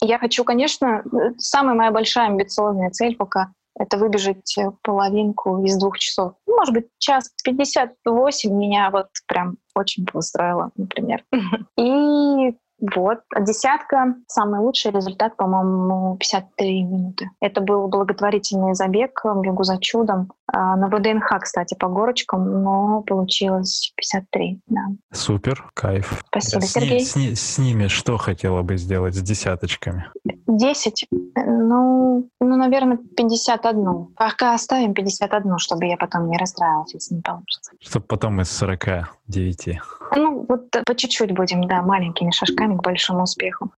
Я 0.00 0.18
хочу, 0.18 0.44
конечно, 0.44 1.04
самая 1.38 1.74
моя 1.74 1.90
большая 1.90 2.26
амбициозная 2.26 2.90
цель 2.90 3.16
пока 3.16 3.52
это 3.76 3.98
выбежать 3.98 4.56
половинку 4.82 5.64
из 5.64 5.76
двух 5.76 5.98
часов. 5.98 6.34
Ну, 6.46 6.56
может 6.56 6.74
быть, 6.74 6.86
час 6.98 7.30
58 7.42 8.52
меня 8.52 8.90
вот 8.90 9.08
прям 9.26 9.56
очень 9.74 10.06
устроило, 10.12 10.70
например. 10.76 11.24
И 11.76 12.54
вот. 12.80 13.20
Десятка— 13.38 14.16
самый 14.28 14.60
лучший 14.60 14.90
результат, 14.90 15.36
по-моему, 15.36 16.16
53 16.18 16.82
минуты. 16.84 17.30
Это 17.40 17.60
был 17.60 17.88
благотворительный 17.88 18.74
забег 18.74 19.22
«Бегу 19.24 19.62
за 19.62 19.78
чудом». 19.78 20.32
А, 20.52 20.76
на 20.76 20.88
ВДНХ, 20.88 21.40
кстати, 21.40 21.74
по 21.74 21.88
горочкам, 21.88 22.62
но 22.62 23.02
получилось 23.02 23.92
53, 23.96 24.60
да. 24.66 24.82
Супер, 25.12 25.70
кайф. 25.74 26.22
Спасибо, 26.28 26.60
с 26.60 26.72
Сергей. 26.72 27.00
С, 27.00 27.12
с, 27.14 27.40
с 27.40 27.58
ними 27.58 27.88
что 27.88 28.18
хотела 28.18 28.62
бы 28.62 28.76
сделать, 28.76 29.14
с 29.14 29.22
десяточками? 29.22 30.10
10, 30.46 31.06
ну, 31.10 32.28
ну, 32.40 32.56
наверное, 32.56 32.98
51. 33.16 34.06
Пока 34.16 34.54
оставим 34.54 34.94
51, 34.94 35.58
чтобы 35.58 35.86
я 35.86 35.96
потом 35.96 36.28
не 36.28 36.36
расстраивалась, 36.36 36.94
если 36.94 37.14
не 37.14 37.22
получится. 37.22 37.72
Чтобы 37.80 38.06
потом 38.06 38.40
из 38.40 38.50
49. 38.50 39.80
Ну, 40.16 40.46
вот 40.48 40.70
по 40.70 40.94
чуть-чуть 40.94 41.32
будем, 41.32 41.66
да, 41.66 41.82
маленькими 41.82 42.30
шажками 42.30 42.76
к 42.76 42.82
большому 42.82 43.22
успеху. 43.22 43.72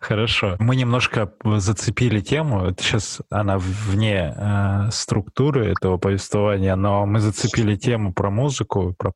Хорошо. 0.00 0.56
Мы 0.58 0.76
немножко 0.76 1.32
зацепили 1.44 2.20
тему. 2.20 2.64
Это 2.64 2.82
сейчас 2.82 3.20
она 3.30 3.58
вне 3.58 4.34
э, 4.36 4.90
структуры 4.90 5.74
этого 5.80 5.96
повествования, 5.96 6.76
но 6.76 7.06
мы 7.06 7.20
зацепили 7.20 7.74
тему 7.74 8.12
про 8.12 8.30
музыку, 8.30 8.94
про, 8.98 9.12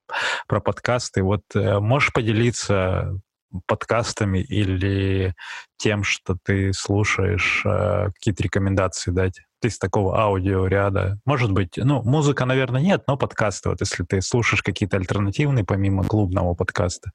про 0.48 0.60
подкасты. 0.60 1.22
Вот 1.22 1.42
э, 1.54 1.78
можешь 1.78 2.12
поделиться 2.12 3.20
подкастами 3.66 4.38
или 4.38 5.34
тем, 5.76 6.02
что 6.02 6.36
ты 6.42 6.72
слушаешь, 6.72 7.62
э, 7.66 8.08
какие-то 8.14 8.42
рекомендации 8.42 9.10
дать? 9.10 9.40
Из 9.64 9.78
такого 9.78 10.20
аудиоряда? 10.20 11.18
Может 11.24 11.52
быть, 11.52 11.76
ну, 11.76 12.02
музыка, 12.02 12.44
наверное, 12.44 12.80
нет, 12.80 13.04
но 13.06 13.16
подкасты. 13.16 13.70
Вот 13.70 13.80
если 13.80 14.04
ты 14.04 14.20
слушаешь 14.20 14.62
какие-то 14.62 14.96
альтернативные, 14.96 15.64
помимо 15.64 16.04
клубного 16.04 16.54
подкаста, 16.54 17.10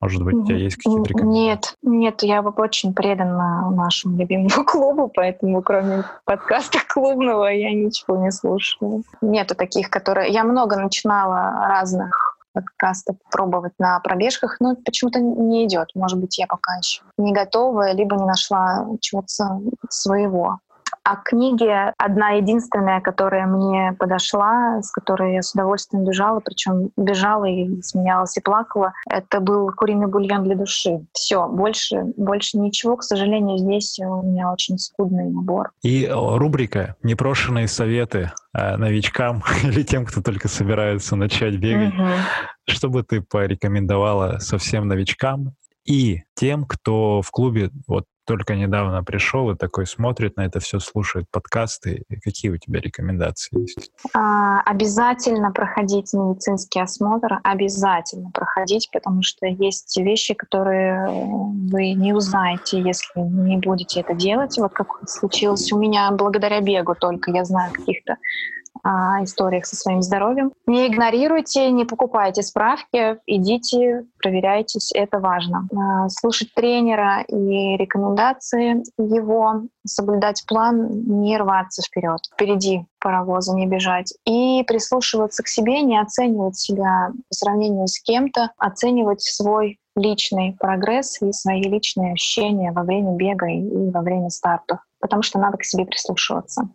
может 0.00 0.22
быть, 0.22 0.34
у 0.34 0.44
тебя 0.44 0.56
есть 0.56 0.76
какие-то 0.76 1.08
рекомендации? 1.08 1.42
Нет, 1.42 1.76
нет, 1.82 2.22
я 2.22 2.42
очень 2.42 2.94
предана 2.94 3.70
нашему 3.70 4.18
любимому 4.18 4.64
клубу, 4.66 5.10
поэтому 5.14 5.62
кроме 5.62 6.04
подкаста 6.24 6.78
клубного 6.88 7.46
я 7.46 7.72
ничего 7.72 8.16
не 8.16 8.30
слушаю. 8.30 9.04
Нету 9.20 9.54
таких, 9.54 9.90
которые... 9.90 10.32
Я 10.32 10.44
много 10.44 10.76
начинала 10.76 11.68
разных 11.68 12.32
подкаста 12.52 13.14
пробовать 13.30 13.72
на 13.78 13.98
пробежках, 14.00 14.58
но 14.60 14.76
почему-то 14.76 15.20
не 15.20 15.66
идет. 15.66 15.88
Может 15.94 16.18
быть, 16.18 16.38
я 16.38 16.46
пока 16.46 16.74
еще 16.76 17.02
не 17.16 17.32
готова, 17.32 17.92
либо 17.92 18.16
не 18.16 18.24
нашла 18.24 18.86
чего-то 19.00 19.60
своего. 19.88 20.58
А 21.04 21.16
книги 21.16 21.68
одна 21.98 22.30
единственная, 22.30 23.00
которая 23.00 23.46
мне 23.46 23.94
подошла, 23.98 24.80
с 24.82 24.90
которой 24.90 25.34
я 25.34 25.42
с 25.42 25.52
удовольствием 25.52 26.04
бежала, 26.04 26.40
причем 26.40 26.90
бежала 26.96 27.44
и 27.44 27.80
смеялась 27.82 28.36
и 28.36 28.40
плакала, 28.40 28.92
это 29.08 29.40
был 29.40 29.70
куриный 29.72 30.06
бульон 30.06 30.44
для 30.44 30.56
души. 30.56 31.04
Все, 31.12 31.48
больше, 31.48 32.02
больше 32.16 32.58
ничего, 32.58 32.96
к 32.96 33.02
сожалению, 33.02 33.58
здесь 33.58 33.98
у 33.98 34.22
меня 34.22 34.52
очень 34.52 34.78
скудный 34.78 35.30
набор. 35.30 35.72
И 35.82 36.08
рубрика 36.10 36.96
«Непрошенные 37.02 37.68
советы 37.68 38.30
э, 38.54 38.76
новичкам 38.76 39.42
или 39.64 39.82
тем, 39.82 40.06
кто 40.06 40.22
только 40.22 40.48
собирается 40.48 41.16
начать 41.16 41.56
бегать. 41.56 41.94
Угу. 41.94 42.08
Что 42.68 42.88
бы 42.88 43.02
ты 43.02 43.20
порекомендовала 43.20 44.38
совсем 44.38 44.86
новичкам 44.86 45.54
и 45.84 46.20
тем, 46.34 46.64
кто 46.64 47.22
в 47.22 47.30
клубе 47.30 47.70
вот 47.88 48.04
только 48.24 48.54
недавно 48.54 49.02
пришел 49.02 49.50
и 49.50 49.56
такой 49.56 49.86
смотрит 49.86 50.36
на 50.36 50.46
это 50.46 50.60
все, 50.60 50.78
слушает 50.78 51.26
подкасты. 51.30 52.04
Какие 52.22 52.52
у 52.52 52.56
тебя 52.56 52.80
рекомендации 52.80 53.60
есть? 53.60 53.90
А, 54.14 54.60
обязательно 54.60 55.50
проходить 55.52 56.12
медицинский 56.12 56.80
осмотр, 56.80 57.40
обязательно 57.42 58.30
проходить, 58.30 58.88
потому 58.92 59.22
что 59.22 59.46
есть 59.46 59.96
вещи, 59.96 60.34
которые 60.34 61.06
вы 61.08 61.92
не 61.92 62.12
узнаете, 62.12 62.80
если 62.80 63.20
не 63.20 63.56
будете 63.58 64.00
это 64.00 64.14
делать. 64.14 64.58
Вот 64.58 64.72
как 64.72 65.08
случилось 65.08 65.72
у 65.72 65.78
меня 65.78 66.10
благодаря 66.12 66.60
бегу 66.60 66.94
только, 66.94 67.30
я 67.30 67.44
знаю 67.44 67.72
каких-то 67.72 68.16
о 68.82 69.22
историях 69.24 69.66
со 69.66 69.76
своим 69.76 70.02
здоровьем. 70.02 70.52
Не 70.66 70.88
игнорируйте, 70.88 71.70
не 71.70 71.84
покупайте 71.84 72.42
справки, 72.42 73.18
идите, 73.26 74.04
проверяйтесь, 74.18 74.92
это 74.92 75.18
важно. 75.18 75.68
А, 75.74 76.08
слушать 76.08 76.52
тренера 76.54 77.22
и 77.22 77.76
рекомендации 77.76 78.82
его, 78.98 79.62
соблюдать 79.86 80.44
план, 80.46 80.88
не 81.06 81.38
рваться 81.38 81.82
вперед, 81.82 82.20
впереди 82.32 82.86
паровоза 83.00 83.54
не 83.54 83.66
бежать. 83.66 84.14
И 84.24 84.62
прислушиваться 84.64 85.42
к 85.42 85.48
себе, 85.48 85.82
не 85.82 86.00
оценивать 86.00 86.56
себя 86.56 87.10
по 87.28 87.34
сравнению 87.34 87.86
с 87.88 88.00
кем-то, 88.00 88.50
оценивать 88.56 89.22
свой 89.22 89.78
личный 89.96 90.56
прогресс 90.58 91.20
и 91.20 91.32
свои 91.32 91.62
личные 91.62 92.14
ощущения 92.14 92.72
во 92.72 92.82
время 92.82 93.14
бега 93.14 93.46
и 93.46 93.90
во 93.90 94.00
время 94.00 94.30
стартов, 94.30 94.80
потому 95.00 95.22
что 95.22 95.38
надо 95.38 95.58
к 95.58 95.64
себе 95.64 95.84
прислушиваться. 95.84 96.68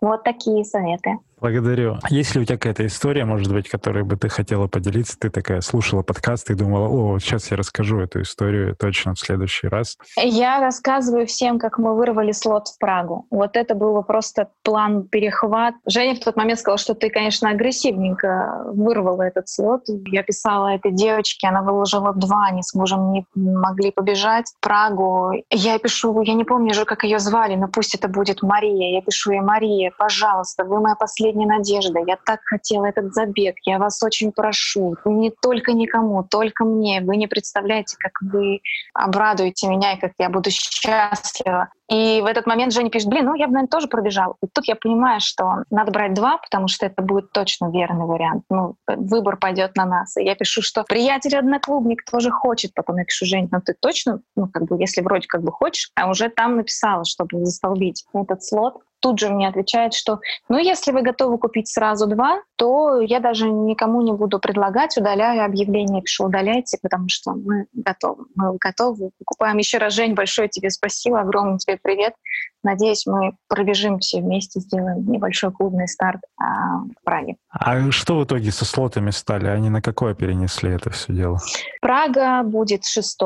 Вот 0.00 0.22
такие 0.22 0.64
советы. 0.64 1.18
Благодарю. 1.40 1.98
Есть 2.10 2.34
ли 2.34 2.42
у 2.42 2.44
тебя 2.44 2.58
какая-то 2.58 2.86
история, 2.86 3.24
может 3.24 3.50
быть, 3.50 3.68
которой 3.68 4.04
бы 4.04 4.16
ты 4.16 4.28
хотела 4.28 4.66
поделиться? 4.66 5.18
Ты 5.18 5.30
такая 5.30 5.62
слушала 5.62 6.02
подкаст 6.02 6.50
и 6.50 6.54
думала, 6.54 6.88
о, 6.88 7.18
сейчас 7.18 7.50
я 7.50 7.56
расскажу 7.56 7.98
эту 8.00 8.20
историю 8.20 8.76
точно 8.76 9.14
в 9.14 9.18
следующий 9.18 9.68
раз. 9.68 9.96
Я 10.16 10.60
рассказываю 10.60 11.26
всем, 11.26 11.58
как 11.58 11.78
мы 11.78 11.96
вырвали 11.96 12.32
слот 12.32 12.68
в 12.68 12.78
Прагу. 12.78 13.26
Вот 13.30 13.56
это 13.56 13.74
было 13.74 14.02
просто 14.02 14.48
план 14.62 15.08
перехват. 15.08 15.74
Женя 15.86 16.14
в 16.14 16.20
тот 16.20 16.36
момент 16.36 16.60
сказала, 16.60 16.78
что 16.78 16.94
ты, 16.94 17.08
конечно, 17.08 17.48
агрессивненько 17.48 18.64
вырвала 18.66 19.22
этот 19.22 19.48
слот. 19.48 19.84
Я 20.08 20.22
писала 20.22 20.74
этой 20.74 20.92
девочке, 20.92 21.48
она 21.48 21.62
выложила 21.62 22.12
два, 22.12 22.48
они 22.50 22.62
с 22.62 22.74
мужем 22.74 23.12
не 23.12 23.26
могли 23.34 23.92
побежать 23.92 24.52
в 24.58 24.60
Прагу. 24.60 25.32
Я 25.50 25.78
пишу, 25.78 26.20
я 26.20 26.34
не 26.34 26.44
помню 26.44 26.72
уже, 26.72 26.84
как 26.84 27.04
ее 27.04 27.18
звали, 27.18 27.54
но 27.56 27.68
пусть 27.68 27.94
это 27.94 28.08
будет 28.08 28.42
Мария. 28.42 28.94
Я 28.94 29.00
пишу 29.00 29.30
ей, 29.30 29.40
Мария, 29.40 29.90
пожалуйста, 29.96 30.64
вы 30.64 30.80
моя 30.80 30.96
последняя 30.96 31.29
последняя 31.30 31.46
надежда. 31.46 32.00
Я 32.06 32.16
так 32.16 32.40
хотела 32.44 32.86
этот 32.86 33.14
забег. 33.14 33.56
Я 33.64 33.78
вас 33.78 34.02
очень 34.02 34.32
прошу. 34.32 34.96
Не 35.04 35.30
только 35.30 35.72
никому, 35.72 36.24
только 36.24 36.64
мне. 36.64 37.00
Вы 37.00 37.16
не 37.16 37.26
представляете, 37.26 37.96
как 37.98 38.12
вы 38.20 38.60
обрадуете 38.94 39.68
меня 39.68 39.92
и 39.92 40.00
как 40.00 40.12
я 40.18 40.28
буду 40.28 40.50
счастлива. 40.50 41.68
И 41.90 42.20
в 42.20 42.26
этот 42.26 42.46
момент 42.46 42.72
Женя 42.72 42.90
пишет, 42.90 43.08
блин, 43.08 43.26
ну 43.26 43.34
я 43.34 43.46
бы, 43.46 43.52
наверное, 43.52 43.68
тоже 43.68 43.88
пробежал. 43.88 44.36
И 44.42 44.46
тут 44.46 44.68
я 44.68 44.76
понимаю, 44.76 45.20
что 45.20 45.64
надо 45.70 45.90
брать 45.90 46.14
два, 46.14 46.38
потому 46.38 46.68
что 46.68 46.86
это 46.86 47.02
будет 47.02 47.32
точно 47.32 47.70
верный 47.70 48.06
вариант. 48.06 48.44
Ну, 48.48 48.76
выбор 48.86 49.36
пойдет 49.36 49.76
на 49.76 49.86
нас. 49.86 50.16
И 50.16 50.24
я 50.24 50.36
пишу, 50.36 50.62
что 50.62 50.84
приятель-одноклубник 50.84 52.04
тоже 52.08 52.30
хочет. 52.30 52.74
Потом 52.74 52.98
я 52.98 53.04
пишу, 53.04 53.26
Жень, 53.26 53.48
ну 53.50 53.60
ты 53.60 53.74
точно, 53.74 54.20
ну 54.36 54.48
как 54.48 54.64
бы, 54.66 54.80
если 54.80 55.00
вроде 55.00 55.26
как 55.26 55.42
бы 55.42 55.50
хочешь, 55.50 55.90
а 55.96 56.08
уже 56.08 56.28
там 56.28 56.56
написала, 56.56 57.04
чтобы 57.04 57.44
застолбить 57.44 58.04
этот 58.14 58.44
слот 58.44 58.74
тут 59.00 59.18
же 59.18 59.30
мне 59.30 59.48
отвечает, 59.48 59.94
что 59.94 60.20
ну 60.48 60.58
если 60.58 60.92
вы 60.92 61.02
готовы 61.02 61.38
купить 61.38 61.68
сразу 61.68 62.06
два, 62.06 62.42
то 62.56 63.00
я 63.00 63.20
даже 63.20 63.50
никому 63.50 64.02
не 64.02 64.12
буду 64.12 64.38
предлагать, 64.38 64.96
удаляю 64.96 65.44
объявление, 65.44 66.02
пишу 66.02 66.26
удаляйте, 66.26 66.78
потому 66.82 67.08
что 67.08 67.32
мы 67.32 67.66
готовы. 67.72 68.26
Мы 68.34 68.56
готовы. 68.58 69.10
Покупаем 69.18 69.58
еще 69.58 69.78
раз, 69.78 69.94
Жень, 69.94 70.14
большое 70.14 70.48
тебе 70.48 70.70
спасибо, 70.70 71.20
огромный 71.20 71.58
тебе 71.58 71.78
привет. 71.82 72.14
Надеюсь, 72.62 73.06
мы 73.06 73.32
пробежим 73.48 73.98
все 73.98 74.20
вместе, 74.20 74.60
сделаем 74.60 75.10
небольшой 75.10 75.50
клубный 75.52 75.88
старт 75.88 76.20
а, 76.38 76.80
в 76.80 77.04
Праге. 77.04 77.36
А 77.50 77.90
что 77.90 78.18
в 78.18 78.24
итоге 78.24 78.50
со 78.52 78.64
слотами 78.64 79.10
стали? 79.10 79.46
Они 79.46 79.70
на 79.70 79.80
какое 79.80 80.14
перенесли 80.14 80.70
это 80.70 80.90
все 80.90 81.12
дело? 81.12 81.38
Прага 81.80 82.42
будет 82.42 82.84
6 82.84 83.18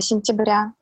сентября. 0.00 0.72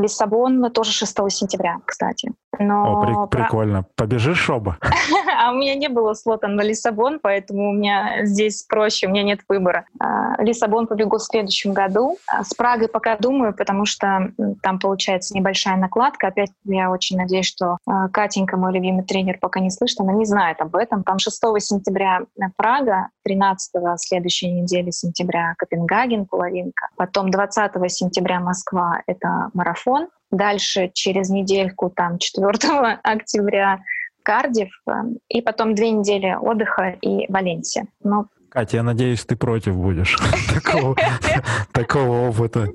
Лиссабон 0.00 0.70
тоже 0.72 0.92
6 0.92 1.16
сентября, 1.30 1.78
кстати. 1.84 2.32
Но... 2.58 3.02
О, 3.02 3.26
при- 3.26 3.38
прикольно. 3.38 3.84
Побежишь 3.96 4.48
оба? 4.50 4.78
А 5.36 5.50
у 5.50 5.56
меня 5.56 5.74
не 5.74 5.88
было 5.88 6.14
слота 6.14 6.48
на 6.48 6.62
Лиссабон, 6.62 7.18
поэтому 7.20 7.70
у 7.70 7.72
меня 7.74 8.24
здесь 8.24 8.62
проще, 8.62 9.06
у 9.06 9.10
меня 9.10 9.22
нет 9.22 9.40
выбора. 9.46 9.84
А, 10.00 10.40
Лиссабон 10.42 10.86
побегу 10.86 11.18
в 11.18 11.22
следующем 11.22 11.74
году. 11.74 12.16
А 12.26 12.44
с 12.44 12.54
Прагой 12.54 12.88
пока 12.88 13.18
думаю, 13.18 13.52
потому 13.52 13.84
что 13.84 14.32
там 14.62 14.78
получается 14.78 15.34
небольшая 15.34 15.76
накладка. 15.76 16.28
Опять 16.28 16.50
я 16.74 16.90
очень 16.90 17.16
надеюсь, 17.16 17.46
что 17.46 17.78
а, 17.86 18.08
Катенька, 18.08 18.56
мой 18.56 18.72
любимый 18.72 19.04
тренер, 19.04 19.38
пока 19.40 19.60
не 19.60 19.70
слышит, 19.70 20.00
она 20.00 20.12
не 20.12 20.24
знает 20.24 20.60
об 20.60 20.76
этом. 20.76 21.04
Там 21.04 21.18
6 21.18 21.36
сентября 21.58 22.22
Прага, 22.56 23.08
13 23.24 23.72
следующей 23.96 24.50
недели 24.50 24.90
сентября 24.90 25.54
Копенгаген, 25.58 26.26
половинка. 26.26 26.88
Потом 26.96 27.30
20 27.30 27.72
сентября 27.90 28.40
Москва— 28.40 29.02
это 29.06 29.50
марафон. 29.54 30.08
Дальше 30.30 30.90
через 30.92 31.30
недельку, 31.30 31.90
там 31.90 32.18
4 32.18 32.98
октября 33.02 33.80
Кардив, 34.24 34.70
э, 34.88 34.92
и 35.28 35.42
потом 35.42 35.74
две 35.74 35.90
недели 35.90 36.34
отдыха 36.34 36.96
и 37.00 37.30
Валенсия. 37.30 37.86
Но 38.02 38.26
Катя, 38.54 38.76
я 38.76 38.82
надеюсь, 38.84 39.24
ты 39.24 39.34
против 39.34 39.74
будешь 39.74 40.16
такого 41.72 42.28
опыта. 42.28 42.68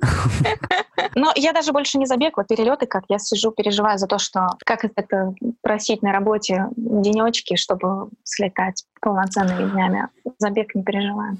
Но 1.14 1.32
я 1.36 1.54
даже 1.54 1.72
больше 1.72 1.96
не 1.96 2.04
забег, 2.04 2.36
вот 2.36 2.48
перелеты, 2.48 2.86
как 2.86 3.04
я 3.08 3.18
сижу, 3.18 3.50
переживаю 3.50 3.98
за 3.98 4.06
то, 4.06 4.18
что 4.18 4.58
как 4.66 4.84
это 4.84 5.34
просить 5.62 6.02
на 6.02 6.12
работе 6.12 6.66
денечки, 6.76 7.56
чтобы 7.56 8.10
слетать 8.24 8.84
полноценными 9.00 9.70
днями. 9.70 10.08
Забег 10.38 10.74
не 10.74 10.82
переживаю. 10.82 11.38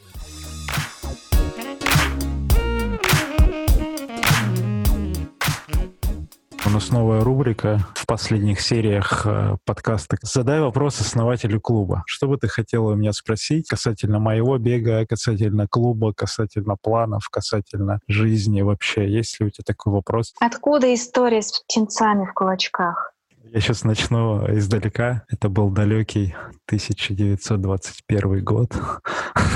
У 6.70 6.72
нас 6.72 6.92
новая 6.92 7.20
рубрика 7.20 7.84
в 7.96 8.06
последних 8.06 8.60
сериях 8.60 9.26
э, 9.26 9.56
подкаста. 9.64 10.18
Задай 10.22 10.60
вопрос 10.60 11.00
основателю 11.00 11.60
клуба. 11.60 12.04
Что 12.06 12.28
бы 12.28 12.36
ты 12.36 12.46
хотела 12.46 12.92
у 12.92 12.94
меня 12.94 13.12
спросить 13.12 13.66
касательно 13.66 14.20
моего 14.20 14.56
бега, 14.56 15.04
касательно 15.04 15.66
клуба, 15.66 16.12
касательно 16.12 16.76
планов, 16.80 17.28
касательно 17.28 17.98
жизни 18.06 18.62
вообще? 18.62 19.10
Есть 19.10 19.40
ли 19.40 19.46
у 19.46 19.50
тебя 19.50 19.64
такой 19.66 19.94
вопрос? 19.94 20.32
Откуда 20.38 20.94
история 20.94 21.42
с 21.42 21.60
птенцами 21.60 22.24
в 22.24 22.34
кулачках? 22.34 23.14
Я 23.42 23.58
сейчас 23.58 23.82
начну 23.82 24.46
издалека. 24.56 25.24
Это 25.28 25.48
был 25.48 25.70
далекий 25.70 26.36
1921 26.66 28.44
год. 28.44 28.72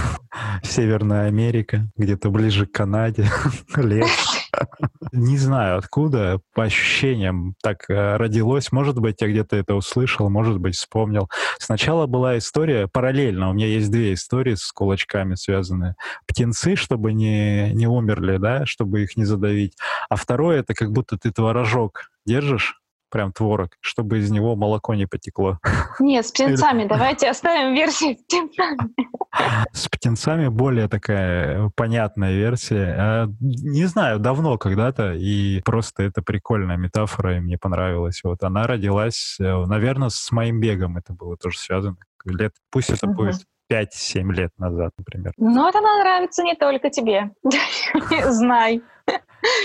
Северная 0.64 1.28
Америка, 1.28 1.86
где-то 1.96 2.30
ближе 2.30 2.66
к 2.66 2.72
Канаде, 2.72 3.30
лес. 3.76 4.10
Не 5.16 5.38
знаю 5.38 5.78
откуда, 5.78 6.40
по 6.54 6.64
ощущениям 6.64 7.54
так 7.62 7.88
э, 7.88 8.16
родилось. 8.16 8.72
Может 8.72 8.98
быть, 8.98 9.20
я 9.20 9.28
где-то 9.28 9.54
это 9.54 9.76
услышал, 9.76 10.28
может 10.28 10.58
быть, 10.58 10.74
вспомнил. 10.74 11.30
Сначала 11.60 12.06
была 12.06 12.36
история 12.36 12.88
параллельно. 12.88 13.48
У 13.48 13.52
меня 13.52 13.68
есть 13.68 13.92
две 13.92 14.14
истории 14.14 14.56
с 14.56 14.72
кулачками 14.72 15.36
связанные. 15.36 15.94
Птенцы, 16.26 16.74
чтобы 16.74 17.12
не, 17.12 17.70
не 17.74 17.86
умерли, 17.86 18.38
да, 18.38 18.66
чтобы 18.66 19.04
их 19.04 19.16
не 19.16 19.24
задавить. 19.24 19.76
А 20.08 20.16
второе, 20.16 20.58
это 20.58 20.74
как 20.74 20.90
будто 20.90 21.16
ты 21.16 21.30
творожок 21.30 22.10
держишь, 22.26 22.80
прям 23.14 23.32
творог, 23.32 23.70
чтобы 23.80 24.18
из 24.18 24.32
него 24.32 24.56
молоко 24.56 24.92
не 24.94 25.06
потекло. 25.06 25.60
Нет, 26.00 26.26
с 26.26 26.32
птенцами. 26.32 26.84
Давайте 26.84 27.30
оставим 27.30 27.72
версию 27.72 28.16
с 28.16 28.22
птенцами. 28.24 28.76
С 29.72 29.88
птенцами 29.88 30.46
более 30.46 30.88
такая 30.88 31.70
понятная 31.74 32.32
версия. 32.32 32.94
А, 32.96 33.26
не 33.40 33.84
знаю, 33.86 34.20
давно 34.20 34.58
когда-то, 34.58 35.12
и 35.12 35.60
просто 35.62 36.04
это 36.04 36.22
прикольная 36.22 36.76
метафора, 36.76 37.36
и 37.36 37.40
мне 37.40 37.58
понравилась. 37.58 38.20
Вот 38.22 38.44
она 38.44 38.68
родилась, 38.68 39.36
э, 39.40 39.64
наверное, 39.66 40.10
с 40.10 40.30
моим 40.30 40.60
бегом 40.60 40.96
это 40.98 41.12
было 41.14 41.36
тоже 41.36 41.58
связано. 41.58 41.96
Лет, 42.24 42.52
пусть 42.70 42.90
это 42.90 43.08
будет 43.08 43.44
5-7 43.72 44.32
лет 44.32 44.50
назад, 44.56 44.92
например. 44.98 45.32
Но 45.36 45.68
это 45.68 45.80
нравится 45.80 46.44
не 46.44 46.54
только 46.54 46.90
тебе. 46.90 47.30
Знай. 48.30 48.82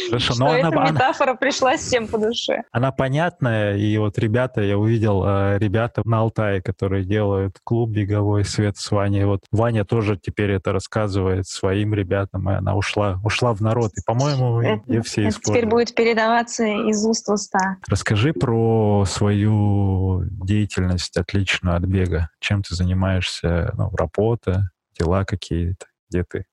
Хорошо, 0.07 0.33
но 0.37 0.47
она, 0.47 0.69
эта 0.69 0.93
метафора 0.93 1.31
она, 1.31 1.37
пришла 1.37 1.77
всем 1.77 2.07
по 2.07 2.17
душе. 2.17 2.63
Она 2.71 2.91
понятная, 2.91 3.75
и 3.77 3.97
вот 3.97 4.17
ребята, 4.17 4.61
я 4.61 4.77
увидел 4.77 5.23
э, 5.25 5.57
ребята 5.59 6.01
на 6.05 6.19
Алтае, 6.19 6.61
которые 6.61 7.05
делают 7.05 7.57
клуб 7.63 7.91
беговой 7.91 8.43
«Свет 8.45 8.77
с 8.77 8.91
Ваней». 8.91 9.25
Вот 9.25 9.41
Ваня 9.51 9.85
тоже 9.85 10.17
теперь 10.17 10.51
это 10.51 10.71
рассказывает 10.71 11.47
своим 11.47 11.93
ребятам, 11.93 12.49
и 12.49 12.53
она 12.53 12.75
ушла, 12.75 13.19
ушла 13.23 13.53
в 13.53 13.61
народ. 13.61 13.91
И, 13.97 14.01
по-моему, 14.05 14.61
это, 14.61 15.03
все 15.03 15.27
это 15.27 15.39
теперь 15.41 15.65
будет 15.65 15.95
передаваться 15.95 16.65
из 16.65 17.05
уст 17.05 17.27
в 17.27 17.33
уста. 17.33 17.77
Расскажи 17.87 18.33
про 18.33 19.05
свою 19.05 20.23
деятельность 20.31 21.15
отличную 21.17 21.77
от 21.77 21.83
бега. 21.83 22.29
Чем 22.39 22.63
ты 22.63 22.75
занимаешься? 22.75 23.73
Ну, 23.77 23.89
работа, 23.95 24.71
дела 24.97 25.25
какие-то, 25.25 25.85
где 26.09 26.23
ты 26.23 26.45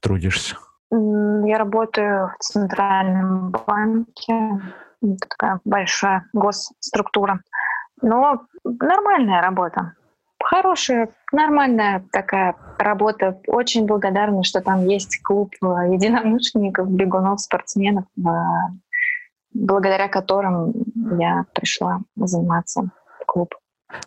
трудишься? 0.00 0.56
Я 0.94 1.56
работаю 1.58 2.32
в 2.38 2.42
Центральном 2.42 3.50
банке, 3.66 4.60
такая 5.20 5.60
большая 5.64 6.28
госструктура. 6.34 7.40
Но 8.02 8.42
нормальная 8.64 9.40
работа. 9.40 9.94
Хорошая, 10.42 11.08
нормальная 11.32 12.04
такая 12.12 12.56
работа. 12.78 13.40
Очень 13.46 13.86
благодарна, 13.86 14.42
что 14.42 14.60
там 14.60 14.86
есть 14.86 15.22
клуб 15.22 15.54
э, 15.62 15.66
единомышленников, 15.92 16.90
бегунов, 16.90 17.40
спортсменов, 17.40 18.04
э, 18.18 18.30
благодаря 19.54 20.08
которым 20.08 20.74
я 21.18 21.46
пришла 21.54 22.00
заниматься 22.16 22.90
в 23.20 23.24
клуб. 23.24 23.54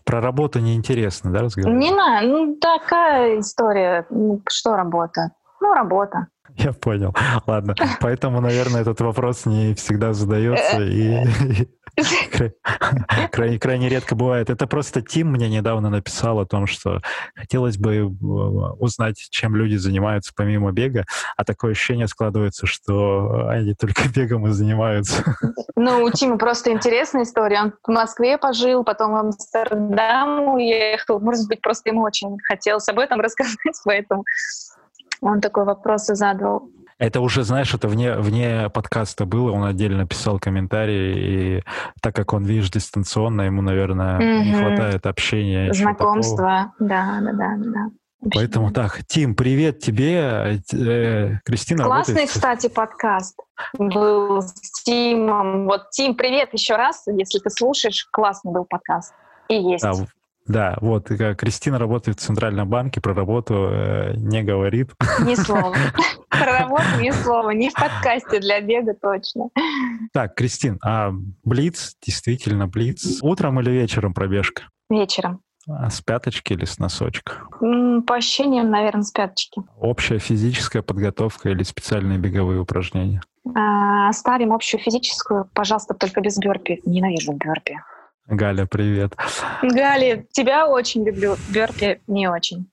Про 0.03 0.21
работу 0.21 0.59
неинтересно, 0.59 1.31
да, 1.31 1.39
разговаривать? 1.41 1.81
Не 1.81 1.93
знаю, 1.93 2.29
ну 2.29 2.55
такая 2.57 3.39
история. 3.39 4.05
Ну, 4.09 4.41
что 4.47 4.75
работа? 4.75 5.31
Ну, 5.61 5.73
работа. 5.73 6.27
Я 6.57 6.73
понял. 6.73 7.13
Ладно. 7.45 7.75
Поэтому, 7.99 8.39
наверное, 8.39 8.81
этот 8.81 9.01
вопрос 9.01 9.45
не 9.45 9.73
всегда 9.75 10.13
задается 10.13 10.81
и 10.81 11.25
крайне, 13.31 13.59
крайне 13.59 13.89
редко 13.89 14.15
бывает. 14.15 14.49
Это 14.49 14.65
просто 14.67 15.01
Тим 15.01 15.31
мне 15.31 15.49
недавно 15.49 15.89
написал 15.89 16.39
о 16.39 16.45
том, 16.45 16.65
что 16.65 17.01
хотелось 17.35 17.77
бы 17.77 17.95
э, 17.95 18.03
узнать, 18.03 19.17
чем 19.29 19.55
люди 19.55 19.75
занимаются 19.75 20.31
помимо 20.35 20.71
бега, 20.71 21.05
а 21.35 21.43
такое 21.43 21.71
ощущение 21.71 22.07
складывается, 22.07 22.65
что 22.67 23.47
они 23.49 23.73
только 23.73 24.03
бегом 24.15 24.47
и 24.47 24.51
занимаются. 24.51 25.23
Ну, 25.75 26.03
у 26.03 26.11
Тима 26.11 26.37
просто 26.37 26.71
интересная 26.71 27.23
история. 27.23 27.63
Он 27.63 27.73
в 27.83 27.91
Москве 27.91 28.37
пожил, 28.37 28.83
потом 28.83 29.11
в 29.11 29.15
Амстердам 29.15 30.55
уехал. 30.55 31.19
Может 31.19 31.47
быть, 31.47 31.61
просто 31.61 31.89
ему 31.89 32.03
очень 32.03 32.37
хотелось 32.47 32.87
об 32.87 32.99
этом 32.99 33.19
рассказать, 33.19 33.57
поэтому 33.83 34.23
он 35.25 35.41
такой 35.41 35.65
вопрос 35.65 36.05
задал. 36.05 36.69
Это 36.97 37.19
уже, 37.19 37.43
знаешь, 37.43 37.73
это 37.73 37.89
вне, 37.89 38.15
вне 38.15 38.69
подкаста 38.69 39.25
было, 39.25 39.51
он 39.51 39.65
отдельно 39.65 40.07
писал 40.07 40.39
комментарии, 40.39 41.57
и 41.57 41.63
так 42.01 42.15
как 42.15 42.31
он, 42.31 42.45
видишь, 42.45 42.69
дистанционно, 42.69 43.41
ему, 43.41 43.61
наверное, 43.61 44.17
mm-hmm. 44.17 44.43
не 44.43 44.53
хватает 44.53 45.05
общения. 45.05 45.73
Знакомства, 45.73 46.73
да, 46.79 47.19
да, 47.21 47.31
да, 47.33 47.55
да. 47.57 47.89
Поэтому 48.33 48.71
так, 48.71 49.03
Тим, 49.05 49.35
привет 49.35 49.79
тебе. 49.79 50.61
Э, 50.73 51.39
Кристина 51.43 51.83
Классный, 51.83 52.15
работает... 52.15 52.29
кстати, 52.29 52.69
подкаст 52.69 53.37
был 53.77 54.41
с 54.41 54.83
Тимом. 54.83 55.65
Вот, 55.65 55.89
Тим, 55.91 56.15
привет 56.15 56.49
еще 56.53 56.75
раз, 56.75 57.03
если 57.07 57.39
ты 57.39 57.49
слушаешь. 57.49 58.07
Классный 58.11 58.51
был 58.51 58.65
подкаст. 58.65 59.13
И 59.47 59.55
есть. 59.55 59.83
Да, 59.83 59.93
да, 60.45 60.77
вот 60.79 61.07
Кристина 61.07 61.79
работает 61.79 62.19
в 62.19 62.21
Центральном 62.21 62.69
банке, 62.69 63.01
про 63.01 63.13
работу 63.13 63.67
э, 63.71 64.13
не 64.15 64.43
говорит. 64.43 64.91
Ни 65.21 65.35
слова. 65.35 65.75
Про 66.29 66.59
работу 66.59 66.83
ни 66.99 67.11
слова. 67.11 67.51
Не 67.51 67.69
в 67.69 67.73
подкасте 67.73 68.39
для 68.39 68.59
бега 68.59 68.93
точно. 68.93 69.49
Так, 70.11 70.35
Кристин, 70.35 70.79
а 70.83 71.11
Блиц, 71.43 71.95
действительно 72.05 72.67
Блиц, 72.67 73.19
утром 73.21 73.59
или 73.61 73.71
вечером 73.71 74.13
пробежка? 74.13 74.63
Вечером. 74.89 75.41
А 75.67 75.89
с 75.89 76.01
пяточки 76.01 76.53
или 76.53 76.65
с 76.65 76.77
носочка? 76.77 77.47
По 78.05 78.15
ощущениям, 78.15 78.69
наверное, 78.69 79.03
с 79.03 79.11
пяточки. 79.11 79.61
Общая 79.79 80.19
физическая 80.19 80.81
подготовка 80.81 81.49
или 81.49 81.63
специальные 81.63 82.19
беговые 82.19 82.59
упражнения? 82.59 83.21
А, 83.55 84.11
ставим 84.13 84.53
общую 84.53 84.81
физическую, 84.81 85.49
пожалуйста, 85.53 85.93
только 85.93 86.21
без 86.21 86.37
бёрпи. 86.37 86.81
Ненавижу 86.85 87.33
бёрпи. 87.33 87.79
Галя, 88.27 88.65
привет. 88.65 89.15
Галя, 89.61 90.25
тебя 90.31 90.67
очень 90.67 91.05
люблю, 91.05 91.35
Берти 91.53 92.01
не 92.07 92.27
очень. 92.27 92.67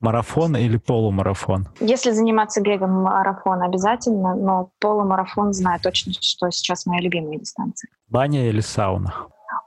Марафон 0.00 0.56
или 0.56 0.78
полумарафон? 0.78 1.68
Если 1.80 2.10
заниматься 2.10 2.62
бегом, 2.62 3.02
марафон 3.02 3.62
обязательно, 3.62 4.34
но 4.34 4.70
полумарафон 4.80 5.52
знаю 5.52 5.78
точно, 5.82 6.12
что 6.20 6.50
сейчас 6.50 6.86
моя 6.86 7.02
любимая 7.02 7.38
дистанция. 7.38 7.90
Баня 8.08 8.48
или 8.48 8.60
сауна? 8.60 9.14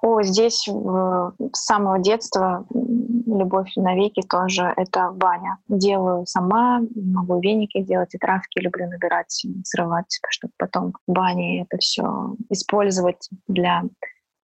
О, 0.02 0.22
здесь 0.24 0.68
с 0.68 1.66
самого 1.66 2.00
детства 2.00 2.66
любовь 2.74 3.72
навеки 3.76 4.22
тоже 4.22 4.74
это 4.76 5.12
баня. 5.12 5.58
Делаю 5.68 6.26
сама, 6.26 6.82
могу 6.96 7.40
веники 7.40 7.82
делать 7.82 8.14
и 8.16 8.18
травки 8.18 8.60
люблю 8.60 8.88
набирать, 8.88 9.46
срывать, 9.64 10.20
чтобы 10.30 10.54
потом 10.58 10.94
в 11.06 11.12
бане 11.12 11.62
это 11.62 11.78
все 11.78 12.36
использовать 12.50 13.30
для 13.48 13.84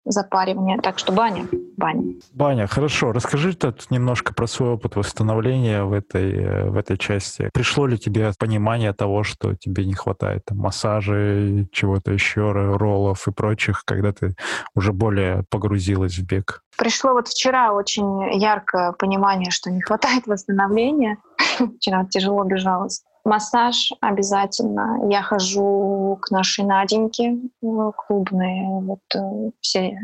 запаривания. 0.07 0.79
Так 0.79 0.99
что 0.99 1.11
баня, 1.11 1.45
баня. 1.77 2.15
Баня, 2.33 2.67
хорошо. 2.67 3.11
Расскажи 3.11 3.53
тут 3.53 3.89
немножко 3.91 4.33
про 4.33 4.47
свой 4.47 4.71
опыт 4.71 4.95
восстановления 4.95 5.83
в 5.83 5.93
этой, 5.93 6.31
э, 6.31 6.69
в 6.69 6.77
этой 6.77 6.97
части. 6.97 7.49
Пришло 7.53 7.87
ли 7.87 7.97
тебе 7.97 8.31
понимание 8.37 8.93
того, 8.93 9.23
что 9.23 9.55
тебе 9.55 9.85
не 9.85 9.93
хватает 9.93 10.45
там, 10.45 10.57
массажей, 10.59 11.67
чего-то 11.71 12.11
еще, 12.11 12.51
роллов 12.51 13.27
и 13.27 13.31
прочих, 13.31 13.83
когда 13.85 14.11
ты 14.11 14.35
уже 14.75 14.93
более 14.93 15.43
погрузилась 15.49 16.17
в 16.17 16.25
бег? 16.25 16.63
Пришло 16.77 17.13
вот 17.13 17.27
вчера 17.27 17.73
очень 17.73 18.37
яркое 18.37 18.91
понимание, 18.91 19.51
что 19.51 19.71
не 19.71 19.81
хватает 19.81 20.27
восстановления. 20.27 21.17
Вчера 21.77 22.05
тяжело 22.05 22.43
бежалось. 22.43 23.03
Массаж 23.27 23.91
обязательно. 23.99 25.01
Я 25.09 25.21
хожу 25.21 26.17
к 26.21 26.31
нашей 26.31 26.63
Наденьке 26.63 27.37
клубные. 27.59 28.69
Вот 28.69 29.01
э, 29.13 29.51
все, 29.59 29.99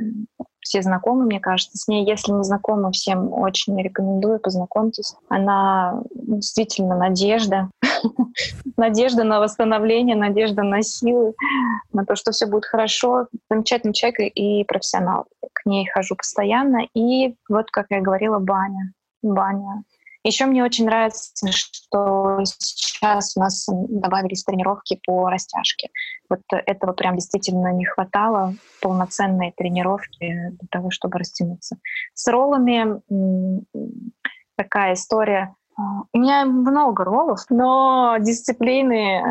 все 0.60 0.82
знакомы, 0.82 1.24
мне 1.24 1.40
кажется, 1.40 1.78
с 1.78 1.88
ней. 1.88 2.06
Если 2.06 2.34
не 2.34 2.44
знакомы, 2.44 2.92
всем 2.92 3.32
очень 3.32 3.82
рекомендую, 3.82 4.40
познакомьтесь. 4.40 5.16
Она 5.30 6.02
действительно 6.14 6.98
надежда. 6.98 7.70
надежда 8.78 9.24
на 9.24 9.40
восстановление, 9.40 10.18
надежда 10.18 10.64
на 10.64 10.82
силы, 10.82 11.34
на 11.94 12.06
то, 12.06 12.18
что 12.18 12.34
все 12.34 12.46
будет 12.46 12.66
хорошо. 12.66 13.28
Замечательный 13.50 13.94
человек 13.94 14.20
и 14.36 14.66
профессионал. 14.66 15.28
К 15.54 15.66
ней 15.66 15.88
хожу 15.88 16.18
постоянно. 16.18 16.90
И 16.94 17.36
вот, 17.48 17.72
как 17.72 17.86
я 17.90 18.02
говорила, 18.02 18.40
баня. 18.40 18.92
Баня 19.22 19.86
еще 20.24 20.46
мне 20.46 20.64
очень 20.64 20.86
нравится, 20.86 21.52
что 21.52 22.40
сейчас 22.46 23.36
у 23.36 23.42
нас 23.42 23.66
добавились 23.68 24.44
тренировки 24.44 25.00
по 25.06 25.30
растяжке. 25.30 25.90
Вот 26.30 26.42
этого 26.50 26.94
прям 26.94 27.16
действительно 27.16 27.74
не 27.74 27.86
хватало, 27.86 28.56
полноценной 28.82 29.54
тренировки 29.56 30.52
для 30.52 30.68
того, 30.72 30.92
чтобы 30.92 31.20
растянуться. 31.20 31.78
С 32.14 32.28
роллами 32.32 33.02
такая 34.56 34.94
история. 34.94 35.56
А, 35.76 35.82
у 36.14 36.18
меня 36.18 36.46
много 36.46 37.04
роллов, 37.04 37.40
но 37.50 38.18
дисциплины 38.20 38.94
э, 38.94 39.24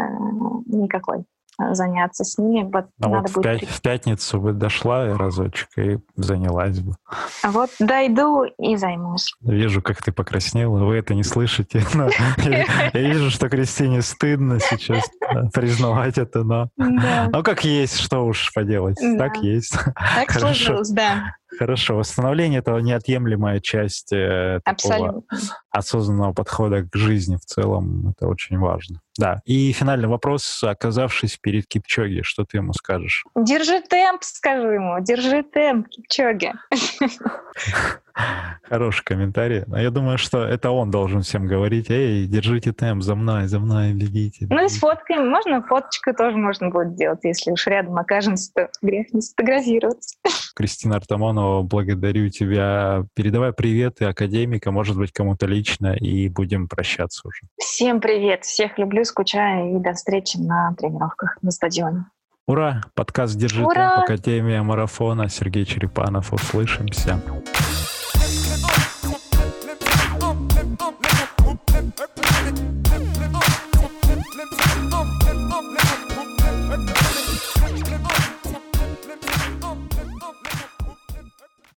никакой 0.66 1.24
заняться 1.58 2.24
с 2.24 2.38
ними. 2.38 2.64
Вот 2.64 2.86
а 3.00 3.08
надо 3.08 3.16
вот 3.16 3.32
будет... 3.32 3.36
в, 3.36 3.42
пять, 3.42 3.68
в 3.68 3.80
пятницу 3.82 4.40
бы 4.40 4.52
дошла 4.52 5.16
разочек 5.16 5.68
и 5.76 5.98
занялась 6.16 6.80
бы. 6.80 6.94
А 7.42 7.50
вот 7.50 7.70
дойду 7.78 8.44
и 8.58 8.76
займусь. 8.76 9.34
Вижу, 9.40 9.82
как 9.82 10.02
ты 10.02 10.12
покраснела, 10.12 10.84
вы 10.84 10.96
это 10.96 11.14
не 11.14 11.22
слышите. 11.22 11.82
Но 11.94 12.08
я, 12.38 12.90
вижу, 12.92 13.30
что 13.30 13.48
Кристине 13.48 14.02
стыдно 14.02 14.58
сейчас 14.60 15.04
признавать 15.52 16.18
это, 16.18 16.44
но... 16.44 16.68
Ну, 16.76 17.42
как 17.42 17.64
есть, 17.64 17.98
что 17.98 18.26
уж 18.26 18.52
поделать. 18.52 18.98
Так 19.18 19.36
есть. 19.38 19.76
Так 20.14 20.30
сложилось, 20.32 20.90
да. 20.90 21.34
Хорошо. 21.58 21.96
Восстановление— 21.96 22.58
это 22.60 22.78
неотъемлемая 22.78 23.60
часть 23.60 24.12
э, 24.12 24.60
такого 24.64 25.22
осознанного 25.70 26.32
подхода 26.32 26.82
к 26.82 26.96
жизни 26.96 27.36
в 27.36 27.44
целом. 27.44 28.10
Это 28.10 28.26
очень 28.26 28.58
важно. 28.58 29.00
Да. 29.18 29.42
И 29.44 29.72
финальный 29.72 30.08
вопрос. 30.08 30.62
Оказавшись 30.64 31.36
перед 31.36 31.66
Кипчоги, 31.66 32.22
что 32.22 32.44
ты 32.44 32.58
ему 32.58 32.72
скажешь? 32.72 33.24
Держи 33.36 33.80
темп, 33.82 34.22
скажу 34.22 34.68
ему. 34.68 35.00
Держи 35.00 35.42
темп, 35.42 35.88
Кипчоги. 35.88 36.52
Хороший 38.62 39.04
комментарий. 39.04 39.64
Но 39.66 39.80
я 39.80 39.90
думаю, 39.90 40.18
что 40.18 40.44
это 40.44 40.70
он 40.70 40.90
должен 40.90 41.22
всем 41.22 41.46
говорить, 41.46 41.90
эй, 41.90 42.26
держите 42.26 42.72
темп, 42.72 43.02
за 43.02 43.14
мной, 43.14 43.46
за 43.46 43.58
мной, 43.58 43.92
бегите. 43.92 44.44
бегите. 44.44 44.46
Ну 44.50 44.64
и 44.64 44.68
сфоткаем. 44.68 45.28
Можно 45.28 45.62
фоточку 45.62 46.14
тоже 46.14 46.36
можно 46.36 46.70
будет 46.70 46.94
делать, 46.94 47.20
если 47.22 47.50
уж 47.50 47.66
рядом 47.66 47.96
окажемся, 47.98 48.50
то 48.54 48.68
грех 48.82 49.12
не 49.12 49.20
сфотографироваться. 49.20 50.16
Кристина 50.54 50.96
Артамонова, 50.96 51.62
благодарю 51.62 52.28
тебя. 52.28 53.04
Передавай 53.14 53.52
приветы 53.52 54.04
академика, 54.04 54.70
может 54.70 54.96
быть, 54.96 55.12
кому-то 55.12 55.46
лично, 55.46 55.94
и 55.94 56.28
будем 56.28 56.68
прощаться 56.68 57.26
уже. 57.26 57.40
Всем 57.58 58.00
привет. 58.00 58.44
Всех 58.44 58.78
люблю, 58.78 59.04
скучаю, 59.04 59.76
и 59.76 59.78
до 59.82 59.94
встречи 59.94 60.36
на 60.36 60.74
тренировках 60.74 61.38
на 61.42 61.50
стадионе. 61.50 62.06
Ура! 62.46 62.82
Подкаст 62.94 63.36
«Держи 63.36 63.64
Ура! 63.64 63.96
темп» 63.96 64.04
Академия 64.04 64.62
марафона. 64.62 65.28
Сергей 65.28 65.64
Черепанов. 65.64 66.32
Услышимся. 66.32 67.20